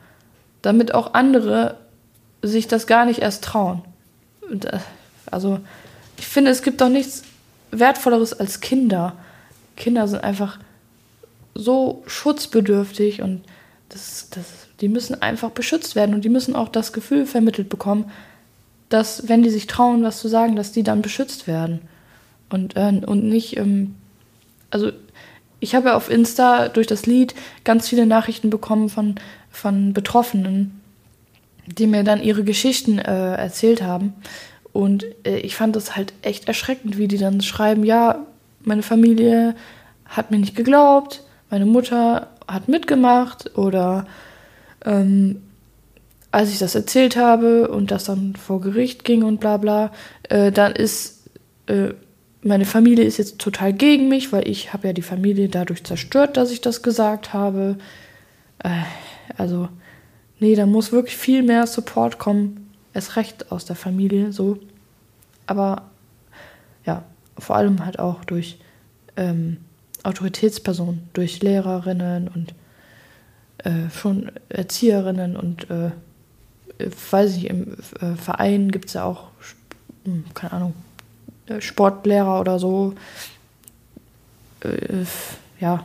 [0.62, 1.78] Damit auch andere
[2.42, 3.84] sich das gar nicht erst trauen.
[4.52, 4.80] Äh,
[5.32, 5.60] also,
[6.18, 7.24] ich finde, es gibt doch nichts
[7.72, 9.14] Wertvolleres als Kinder.
[9.76, 10.60] Kinder sind einfach
[11.54, 13.44] so schutzbedürftig und
[13.90, 14.46] das, das,
[14.82, 18.12] die müssen einfach beschützt werden und die müssen auch das Gefühl vermittelt bekommen,
[18.90, 21.82] dass, wenn die sich trauen, was zu sagen, dass die dann beschützt werden.
[22.50, 23.96] Und, äh, und nicht ähm,
[24.70, 24.92] also
[25.60, 29.16] ich habe auf Insta durch das Lied ganz viele Nachrichten bekommen von,
[29.50, 30.82] von Betroffenen,
[31.66, 34.14] die mir dann ihre Geschichten äh, erzählt haben.
[34.72, 38.26] Und äh, ich fand das halt echt erschreckend, wie die dann schreiben, ja,
[38.62, 39.56] meine Familie
[40.06, 44.06] hat mir nicht geglaubt, meine Mutter hat mitgemacht oder
[44.86, 45.42] ähm,
[46.32, 49.92] als ich das erzählt habe und das dann vor Gericht ging und bla bla,
[50.30, 51.30] äh, dann ist
[51.68, 51.94] äh,
[52.48, 56.38] meine Familie ist jetzt total gegen mich, weil ich habe ja die Familie dadurch zerstört,
[56.38, 57.78] dass ich das gesagt habe.
[58.60, 58.84] Äh,
[59.38, 59.70] also,
[60.40, 62.74] nee, da muss wirklich viel mehr Support kommen.
[62.94, 64.58] Es recht aus der Familie, so.
[65.46, 65.84] Aber
[66.86, 67.04] ja,
[67.38, 68.60] vor allem halt auch durch
[69.16, 69.58] ähm,
[70.04, 72.54] Autoritätspersonen, durch Lehrerinnen und
[73.60, 75.92] äh, schon Erzieherinnen und äh,
[77.12, 79.30] weiß ich, im äh, Verein gibt es ja auch,
[80.06, 80.87] hm, keine Ahnung, äh,
[81.60, 82.94] Sportlehrer oder so.
[84.64, 85.06] Äh,
[85.60, 85.84] ja,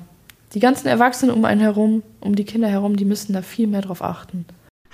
[0.55, 3.83] die ganzen Erwachsenen um einen herum, um die Kinder herum, die müssen da viel mehr
[3.83, 4.45] drauf achten.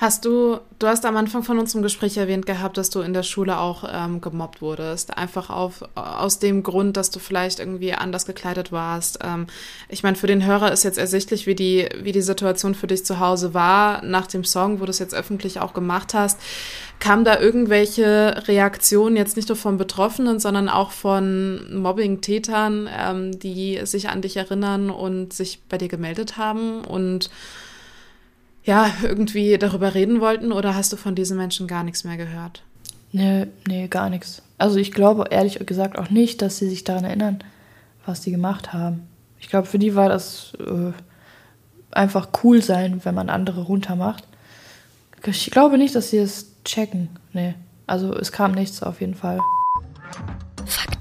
[0.01, 3.25] Hast du, du hast am Anfang von unserem Gespräch erwähnt gehabt, dass du in der
[3.25, 5.19] Schule auch ähm, gemobbt wurdest.
[5.19, 9.19] Einfach auf, aus dem Grund, dass du vielleicht irgendwie anders gekleidet warst.
[9.25, 9.49] Ähm,
[9.89, 13.05] ich meine, für den Hörer ist jetzt ersichtlich, wie die, wie die Situation für dich
[13.05, 16.39] zu Hause war nach dem Song, wo du es jetzt öffentlich auch gemacht hast.
[17.01, 23.81] Kam da irgendwelche Reaktionen jetzt nicht nur von Betroffenen, sondern auch von Mobbing-Tätern, ähm, die
[23.83, 27.31] sich an dich erinnern und sich bei dir gemeldet haben und
[28.69, 32.63] ja, irgendwie darüber reden wollten oder hast du von diesen Menschen gar nichts mehr gehört?
[33.13, 34.43] Nee, nee, gar nichts.
[34.59, 37.39] Also ich glaube ehrlich gesagt auch nicht, dass sie sich daran erinnern,
[38.05, 39.09] was sie gemacht haben.
[39.41, 40.93] Ich glaube, für die war das äh,
[41.93, 44.25] einfach cool sein, wenn man andere runtermacht.
[45.25, 47.09] Ich glaube nicht, dass sie es checken.
[47.33, 47.55] Nee.
[47.87, 49.39] Also es kam nichts auf jeden Fall.
[50.67, 50.98] Faktencheck.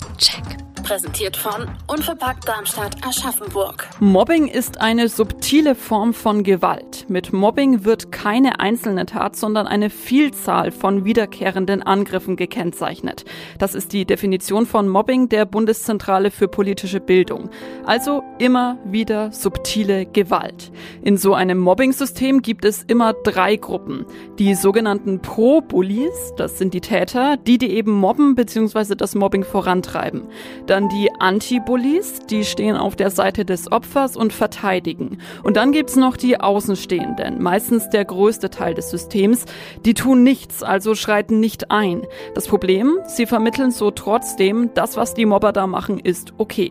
[0.87, 3.89] Präsentiert von Unverpackt Darmstadt Aschaffenburg.
[3.99, 7.03] Mobbing ist eine subtile Form von Gewalt.
[7.09, 13.25] Mit Mobbing wird keine einzelne Tat, sondern eine Vielzahl von wiederkehrenden Angriffen gekennzeichnet.
[13.59, 17.49] Das ist die Definition von Mobbing der Bundeszentrale für politische Bildung.
[17.85, 20.71] Also immer wieder subtile Gewalt.
[21.01, 24.05] In so einem Mobbing-System gibt es immer drei Gruppen.
[24.39, 28.95] Die sogenannten Pro-Bullies, das sind die Täter, die die eben mobben bzw.
[28.95, 30.29] das Mobbing vorantreiben.
[30.65, 35.17] Da dann die Anti-Bullies, die stehen auf der Seite des Opfers und verteidigen.
[35.41, 39.45] Und dann gibt's noch die Außenstehenden meistens der größte Teil des Systems.
[39.85, 42.03] Die tun nichts, also schreiten nicht ein.
[42.35, 46.69] Das Problem, sie vermitteln so trotzdem, das, was die Mobber da machen, ist okay.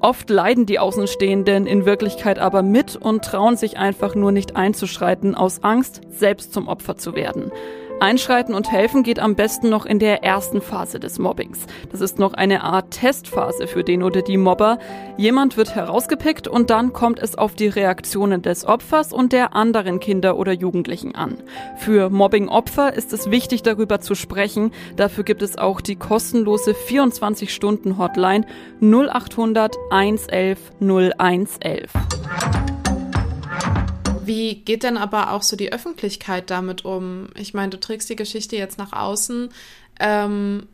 [0.00, 5.36] Oft leiden die Außenstehenden in Wirklichkeit aber mit und trauen sich einfach nur nicht einzuschreiten
[5.36, 7.52] aus Angst, selbst zum Opfer zu werden.
[8.00, 11.60] Einschreiten und helfen geht am besten noch in der ersten Phase des Mobbings.
[11.90, 14.78] Das ist noch eine Art Testphase für den oder die Mobber.
[15.16, 20.00] Jemand wird herausgepickt und dann kommt es auf die Reaktionen des Opfers und der anderen
[20.00, 21.36] Kinder oder Jugendlichen an.
[21.78, 24.72] Für Mobbing-Opfer ist es wichtig, darüber zu sprechen.
[24.96, 28.46] Dafür gibt es auch die kostenlose 24-Stunden-Hotline
[28.80, 31.90] 0800 111 0111.
[34.26, 37.28] Wie geht denn aber auch so die Öffentlichkeit damit um?
[37.36, 39.48] Ich meine, du trägst die Geschichte jetzt nach außen.
[40.00, 40.66] Ähm,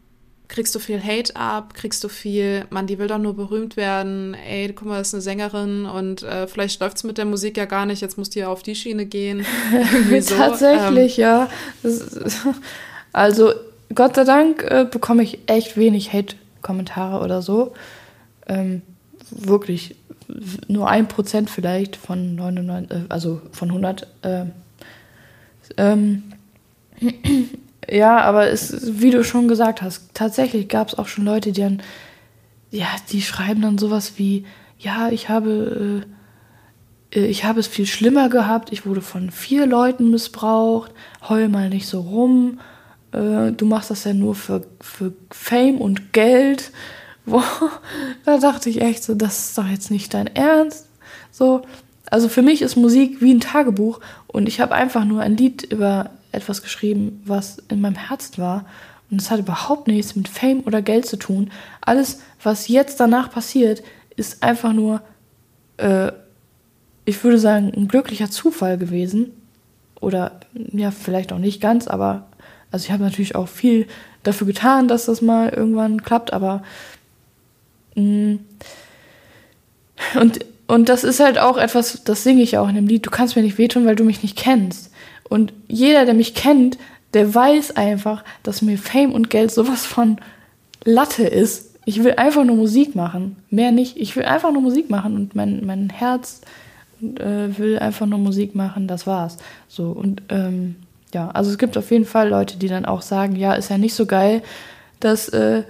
[0.51, 1.75] kriegst du viel Hate ab?
[1.75, 4.35] Kriegst du viel, man, die will doch nur berühmt werden.
[4.35, 7.57] Ey, guck mal, das ist eine Sängerin und äh, vielleicht läuft es mit der Musik
[7.57, 8.03] ja gar nicht.
[8.03, 9.47] Jetzt musst du ja auf die Schiene gehen.
[10.21, 10.35] so.
[10.35, 11.49] Tatsächlich, ähm, ja.
[11.83, 12.19] Ist,
[13.13, 13.53] also,
[13.95, 17.73] Gott sei Dank äh, bekomme ich echt wenig Hate-Kommentare oder so.
[18.47, 18.83] Ähm,
[19.31, 19.97] wirklich
[20.69, 24.07] nur ein Prozent vielleicht von 99, äh, also von 100.
[24.23, 24.45] Äh,
[25.77, 26.25] ähm,
[27.89, 31.61] ja, aber es, wie du schon gesagt hast, tatsächlich gab es auch schon Leute, die
[31.61, 31.83] dann,
[32.71, 34.45] ja, die schreiben dann sowas wie,
[34.79, 36.05] ja, ich habe,
[37.13, 40.93] äh, ich habe es viel schlimmer gehabt, ich wurde von vier Leuten missbraucht,
[41.29, 42.61] heul mal nicht so rum,
[43.13, 46.71] äh, du machst das ja nur für, für Fame und Geld.
[47.27, 47.45] Boah,
[48.25, 50.87] da dachte ich echt so, das ist doch jetzt nicht dein Ernst.
[51.31, 51.63] So,
[52.11, 55.63] also für mich ist Musik wie ein Tagebuch und ich habe einfach nur ein Lied
[55.63, 58.65] über etwas geschrieben, was in meinem Herzen war.
[59.11, 61.51] Und es hat überhaupt nichts mit Fame oder Geld zu tun.
[61.81, 63.83] Alles, was jetzt danach passiert,
[64.17, 65.03] ist einfach nur,
[65.79, 66.13] äh,
[67.05, 69.33] ich würde sagen, ein glücklicher Zufall gewesen.
[70.01, 72.29] Oder ja, vielleicht auch nicht ganz, aber
[72.71, 73.87] also ich habe natürlich auch viel
[74.23, 76.63] dafür getan, dass das mal irgendwann klappt, aber.
[80.15, 83.07] Und, und das ist halt auch etwas, das singe ich auch in dem Lied.
[83.07, 84.91] Du kannst mir nicht wehtun, weil du mich nicht kennst.
[85.29, 86.79] Und jeder, der mich kennt,
[87.15, 90.19] der weiß einfach, dass mir Fame und Geld sowas von
[90.85, 91.75] Latte ist.
[91.85, 93.37] Ich will einfach nur Musik machen.
[93.51, 93.97] Mehr nicht.
[93.97, 96.41] Ich will einfach nur Musik machen und mein, mein Herz
[97.03, 98.87] äh, will einfach nur Musik machen.
[98.87, 99.39] Das war's.
[99.69, 99.91] So.
[99.91, 100.77] Und ähm,
[101.13, 103.79] ja, also es gibt auf jeden Fall Leute, die dann auch sagen, ja, ist ja
[103.79, 104.43] nicht so geil,
[105.01, 105.65] dass äh,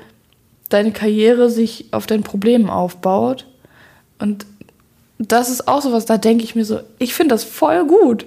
[0.71, 3.47] deine Karriere sich auf deinen Problemen aufbaut.
[4.19, 4.47] Und
[5.19, 8.25] das ist auch so was, da denke ich mir so, ich finde das voll gut.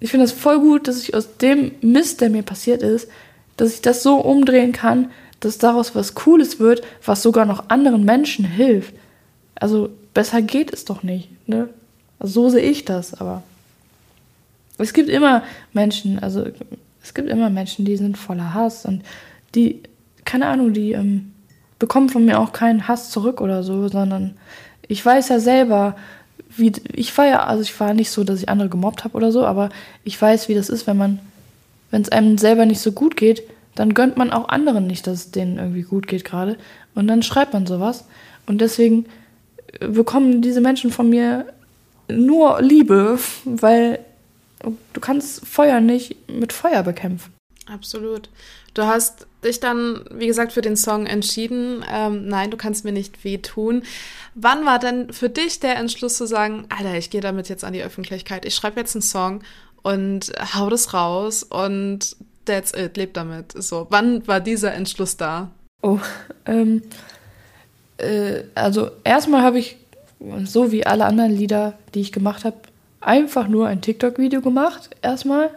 [0.00, 3.08] Ich finde das voll gut, dass ich aus dem Mist, der mir passiert ist,
[3.56, 5.10] dass ich das so umdrehen kann,
[5.40, 8.94] dass daraus was Cooles wird, was sogar noch anderen Menschen hilft.
[9.54, 11.30] Also besser geht es doch nicht.
[11.48, 11.68] Ne?
[12.18, 13.42] Also, so sehe ich das, aber
[14.78, 16.44] es gibt immer Menschen, also
[17.02, 19.02] es gibt immer Menschen, die sind voller Hass und
[19.54, 19.82] die,
[20.24, 21.32] keine Ahnung, die ähm,
[21.78, 24.36] bekommen von mir auch keinen Hass zurück oder so, sondern
[24.86, 25.96] ich weiß ja selber,
[26.56, 29.30] wie ich war ja, also ich war nicht so, dass ich andere gemobbt habe oder
[29.30, 29.68] so, aber
[30.04, 31.20] ich weiß, wie das ist, wenn man,
[31.90, 33.42] wenn es einem selber nicht so gut geht,
[33.78, 36.58] dann gönnt man auch anderen nicht, dass es denen irgendwie gut geht gerade.
[36.96, 38.06] Und dann schreibt man sowas.
[38.46, 39.06] Und deswegen
[39.78, 41.46] äh, bekommen diese Menschen von mir
[42.08, 44.00] nur Liebe, weil
[44.64, 47.32] du kannst Feuer nicht mit Feuer bekämpfen.
[47.66, 48.30] Absolut.
[48.74, 51.84] Du hast dich dann, wie gesagt, für den Song entschieden.
[51.90, 53.82] Ähm, nein, du kannst mir nicht wehtun.
[54.34, 57.72] Wann war denn für dich der Entschluss zu sagen, Alter, ich gehe damit jetzt an
[57.72, 59.42] die Öffentlichkeit, ich schreibe jetzt einen Song
[59.82, 63.52] und hau das raus und that's it, leb damit.
[63.52, 65.50] So, wann war dieser Entschluss da?
[65.82, 66.00] Oh,
[66.46, 66.82] ähm,
[67.98, 69.76] äh, also erstmal habe ich,
[70.44, 72.56] so wie alle anderen Lieder, die ich gemacht habe,
[73.00, 75.50] einfach nur ein TikTok-Video gemacht, erstmal.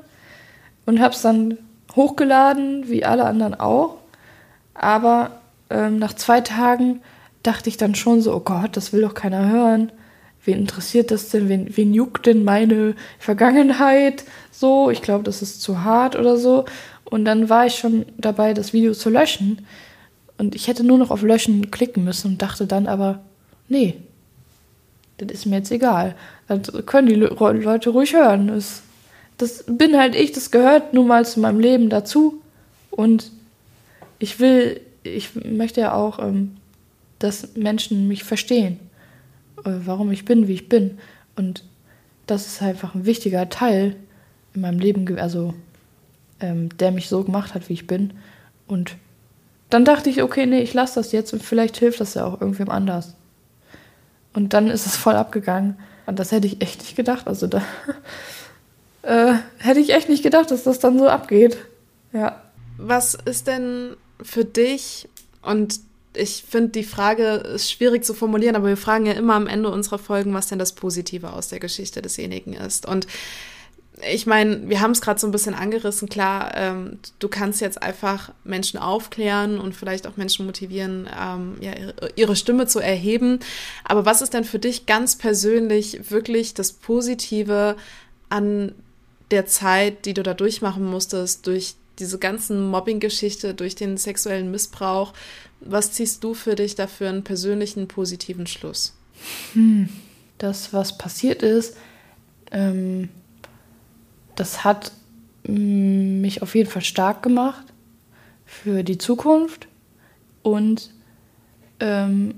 [0.86, 1.57] Und habe es dann
[1.95, 3.97] hochgeladen, wie alle anderen auch.
[4.73, 5.39] Aber
[5.69, 7.01] ähm, nach zwei Tagen
[7.43, 9.91] dachte ich dann schon so, oh Gott, das will doch keiner hören.
[10.43, 11.49] Wen interessiert das denn?
[11.49, 14.23] Wen, wen juckt denn meine Vergangenheit?
[14.51, 16.65] So, ich glaube, das ist zu hart oder so.
[17.05, 19.65] Und dann war ich schon dabei, das Video zu löschen.
[20.37, 23.19] Und ich hätte nur noch auf Löschen klicken müssen und dachte dann aber,
[23.67, 23.97] nee,
[25.17, 26.15] das ist mir jetzt egal.
[26.47, 28.47] Das können die Leute ruhig hören.
[28.47, 28.81] Das
[29.41, 32.41] das bin halt ich, das gehört nun mal zu meinem Leben dazu.
[32.89, 33.31] Und
[34.19, 36.57] ich will, ich möchte ja auch, ähm,
[37.19, 38.79] dass Menschen mich verstehen,
[39.65, 40.99] äh, warum ich bin, wie ich bin.
[41.35, 41.63] Und
[42.27, 43.95] das ist einfach ein wichtiger Teil
[44.53, 45.53] in meinem Leben, also
[46.39, 48.13] ähm, der mich so gemacht hat, wie ich bin.
[48.67, 48.95] Und
[49.69, 52.41] dann dachte ich, okay, nee, ich lasse das jetzt und vielleicht hilft das ja auch
[52.41, 53.15] irgendwem anders.
[54.33, 55.77] Und dann ist es voll abgegangen.
[56.05, 57.27] Und das hätte ich echt nicht gedacht.
[57.27, 57.61] Also da
[59.03, 61.57] hätte ich echt nicht gedacht, dass das dann so abgeht.
[62.13, 62.41] Ja.
[62.77, 65.07] Was ist denn für dich,
[65.41, 65.79] und
[66.15, 69.69] ich finde, die Frage ist schwierig zu formulieren, aber wir fragen ja immer am Ende
[69.69, 72.85] unserer Folgen, was denn das Positive aus der Geschichte desjenigen ist.
[72.85, 73.07] Und
[74.11, 77.81] ich meine, wir haben es gerade so ein bisschen angerissen, klar, ähm, du kannst jetzt
[77.81, 81.73] einfach Menschen aufklären und vielleicht auch Menschen motivieren, ähm, ja,
[82.15, 83.39] ihre Stimme zu erheben.
[83.83, 87.75] Aber was ist denn für dich ganz persönlich wirklich das Positive
[88.29, 88.73] an
[89.32, 95.13] der Zeit, die du da durchmachen musstest, durch diese ganzen Mobbing-Geschichte, durch den sexuellen Missbrauch?
[95.59, 98.95] Was ziehst du für dich dafür einen persönlichen positiven Schluss?
[99.53, 99.89] Hm,
[100.38, 101.77] das, was passiert ist,
[102.51, 103.09] ähm,
[104.36, 104.91] das hat
[105.47, 107.65] mm, mich auf jeden Fall stark gemacht
[108.45, 109.67] für die Zukunft
[110.41, 110.89] und
[111.79, 112.36] ähm,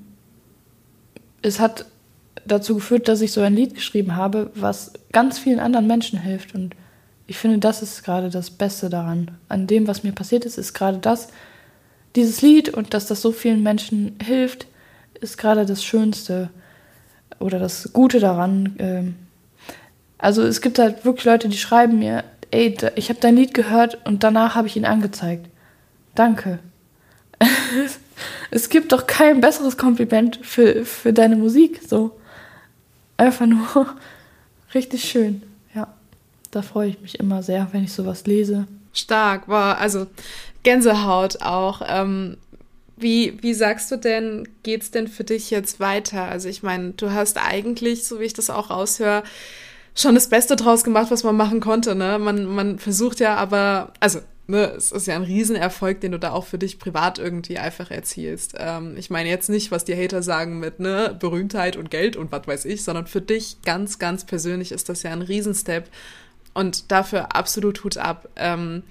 [1.41, 1.86] es hat
[2.46, 6.54] dazu geführt, dass ich so ein Lied geschrieben habe, was ganz vielen anderen Menschen hilft
[6.56, 6.76] und
[7.28, 9.32] ich finde, das ist gerade das Beste daran.
[9.50, 11.30] An dem, was mir passiert ist, ist gerade das,
[12.16, 14.68] dieses Lied und dass das so vielen Menschen hilft,
[15.20, 16.50] ist gerade das Schönste
[17.40, 18.76] oder das Gute daran.
[18.80, 19.16] Ähm,
[20.18, 24.06] also es gibt halt wirklich Leute, die schreiben mir, ey, ich habe dein Lied gehört
[24.06, 25.48] und danach habe ich ihn angezeigt.
[26.16, 26.60] Danke.
[28.52, 31.82] es gibt doch kein besseres Kompliment für, für deine Musik.
[31.88, 32.20] So.
[33.18, 33.96] Einfach nur
[34.74, 35.42] richtig schön.
[36.54, 38.68] Da freue ich mich immer sehr, wenn ich sowas lese.
[38.93, 40.06] Stark, war also
[40.62, 41.82] Gänsehaut auch.
[41.84, 42.38] Ähm,
[42.95, 46.26] wie, wie sagst du denn, geht's denn für dich jetzt weiter?
[46.26, 49.24] Also ich meine, du hast eigentlich, so wie ich das auch raushöre,
[49.95, 51.95] schon das Beste draus gemacht, was man machen konnte.
[51.95, 52.20] Ne?
[52.20, 56.34] Man, man versucht ja aber, also ne, es ist ja ein Riesenerfolg, den du da
[56.34, 58.54] auch für dich privat irgendwie einfach erzielst.
[58.60, 62.32] Ähm, ich meine jetzt nicht, was die Hater sagen mit ne, Berühmtheit und Geld und
[62.32, 65.89] was weiß ich, sondern für dich ganz, ganz persönlich ist das ja ein Riesenstep.
[66.54, 68.30] Und dafür absolut Hut ab.
[68.36, 68.84] Ähm,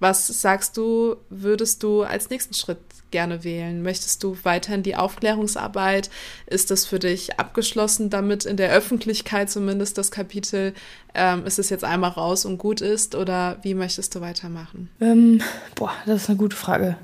[0.00, 2.78] was sagst du, würdest du als nächsten Schritt
[3.10, 3.82] gerne wählen?
[3.82, 6.10] Möchtest du weiterhin die Aufklärungsarbeit?
[6.46, 10.72] Ist das für dich abgeschlossen, damit in der Öffentlichkeit zumindest das Kapitel,
[11.14, 13.14] ähm, ist es jetzt einmal raus und gut ist?
[13.14, 14.88] Oder wie möchtest du weitermachen?
[15.00, 15.42] Ähm,
[15.74, 16.96] boah, das ist eine gute Frage.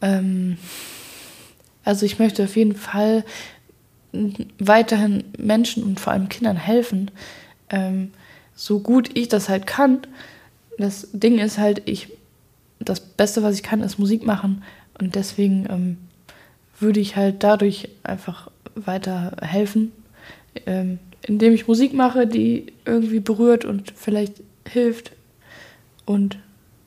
[0.00, 0.58] Ähm,
[1.84, 3.24] also ich möchte auf jeden Fall
[4.60, 7.10] weiterhin Menschen und vor allem Kindern helfen,
[7.70, 8.12] ähm,
[8.54, 10.00] so gut ich das halt kann
[10.78, 12.08] das Ding ist halt, ich,
[12.78, 14.62] das Beste, was ich kann, ist Musik machen.
[14.98, 15.96] Und deswegen ähm,
[16.78, 19.92] würde ich halt dadurch einfach weiter helfen,
[20.66, 25.12] ähm, indem ich Musik mache, die irgendwie berührt und vielleicht hilft.
[26.04, 26.38] Und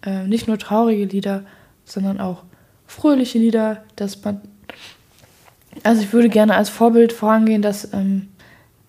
[0.06, 1.44] äh, nicht nur traurige Lieder,
[1.86, 2.44] sondern auch
[2.86, 4.42] fröhliche Lieder, dass man.
[5.84, 8.30] Also ich würde gerne als Vorbild vorangehen, dass, ähm,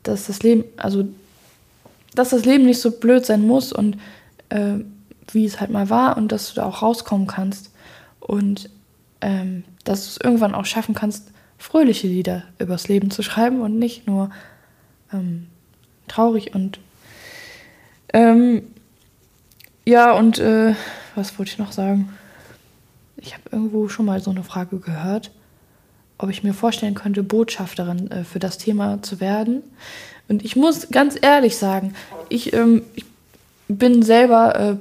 [0.02, 1.06] dass das Leben, also
[2.14, 3.98] dass das Leben nicht so blöd sein muss und
[4.48, 4.74] äh,
[5.32, 7.70] wie es halt mal war und dass du da auch rauskommen kannst
[8.20, 8.70] und
[9.20, 13.78] ähm, dass du es irgendwann auch schaffen kannst, fröhliche Lieder übers Leben zu schreiben und
[13.78, 14.30] nicht nur
[15.12, 15.48] ähm,
[16.06, 16.78] traurig und
[18.12, 18.62] ähm,
[19.84, 20.74] ja und äh,
[21.14, 22.10] was wollte ich noch sagen?
[23.16, 25.32] Ich habe irgendwo schon mal so eine Frage gehört,
[26.16, 29.62] ob ich mir vorstellen könnte, Botschafterin äh, für das Thema zu werden.
[30.28, 31.94] Und ich muss ganz ehrlich sagen,
[32.28, 33.04] ich, ähm, ich
[33.68, 34.76] bin selber äh,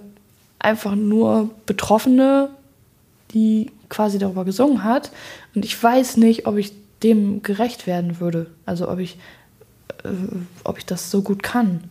[0.59, 2.49] einfach nur Betroffene,
[3.31, 5.11] die quasi darüber gesungen hat.
[5.55, 6.73] Und ich weiß nicht, ob ich
[7.03, 8.47] dem gerecht werden würde.
[8.65, 9.17] Also ob ich,
[10.03, 10.09] äh,
[10.63, 11.85] ob ich das so gut kann.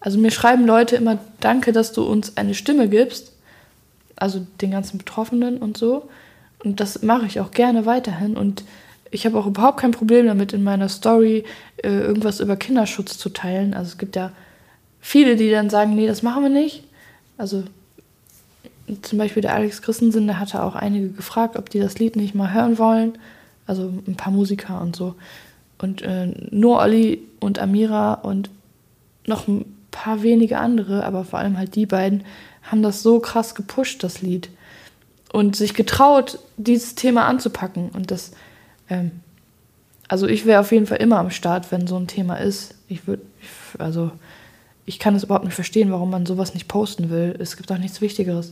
[0.00, 3.32] Also mir schreiben Leute immer, danke, dass du uns eine Stimme gibst.
[4.16, 6.08] Also den ganzen Betroffenen und so.
[6.62, 8.36] Und das mache ich auch gerne weiterhin.
[8.36, 8.64] Und
[9.10, 11.44] ich habe auch überhaupt kein Problem damit, in meiner Story
[11.78, 13.74] äh, irgendwas über Kinderschutz zu teilen.
[13.74, 14.32] Also es gibt ja
[15.00, 16.84] viele, die dann sagen, nee, das machen wir nicht.
[17.36, 17.64] Also
[19.02, 22.34] zum Beispiel der Alex Christensen, der hatte auch einige gefragt, ob die das Lied nicht
[22.34, 23.18] mal hören wollen.
[23.66, 25.14] Also ein paar Musiker und so.
[25.78, 28.50] Und äh, nur Olli und Amira und
[29.26, 32.24] noch ein paar wenige andere, aber vor allem halt die beiden,
[32.62, 34.50] haben das so krass gepusht, das Lied.
[35.32, 37.90] Und sich getraut, dieses Thema anzupacken.
[37.90, 38.32] Und das,
[38.90, 39.12] ähm,
[40.08, 42.74] also ich wäre auf jeden Fall immer am Start, wenn so ein Thema ist.
[42.88, 43.22] Ich würde,
[43.78, 44.10] also
[44.84, 47.36] ich kann es überhaupt nicht verstehen, warum man sowas nicht posten will.
[47.38, 48.50] Es gibt doch nichts Wichtigeres.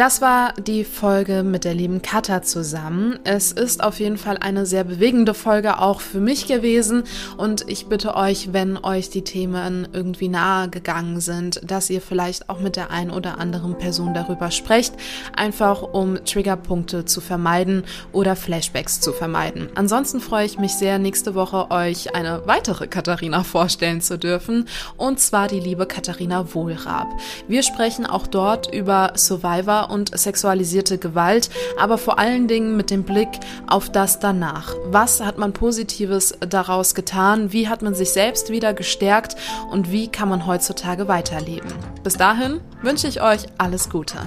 [0.00, 3.18] Das war die Folge mit der lieben Katha zusammen.
[3.24, 7.04] Es ist auf jeden Fall eine sehr bewegende Folge auch für mich gewesen
[7.36, 12.48] und ich bitte euch, wenn euch die Themen irgendwie nahe gegangen sind, dass ihr vielleicht
[12.48, 14.94] auch mit der ein oder anderen Person darüber sprecht,
[15.36, 19.68] einfach um Triggerpunkte zu vermeiden oder Flashbacks zu vermeiden.
[19.74, 25.20] Ansonsten freue ich mich sehr, nächste Woche euch eine weitere Katharina vorstellen zu dürfen und
[25.20, 27.08] zwar die liebe Katharina Wohlrab.
[27.48, 33.02] Wir sprechen auch dort über Survivor und sexualisierte Gewalt, aber vor allen Dingen mit dem
[33.02, 33.28] Blick
[33.66, 34.74] auf das danach.
[34.86, 37.52] Was hat man Positives daraus getan?
[37.52, 39.36] Wie hat man sich selbst wieder gestärkt?
[39.70, 41.70] Und wie kann man heutzutage weiterleben?
[42.02, 44.18] Bis dahin wünsche ich euch alles Gute.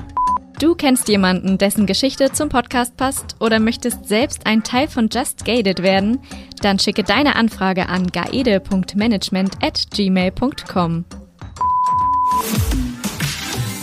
[0.59, 5.43] Du kennst jemanden, dessen Geschichte zum Podcast passt oder möchtest selbst ein Teil von Just
[5.43, 6.19] Gated werden?
[6.61, 11.05] Dann schicke deine Anfrage an gaede.management at gmail.com.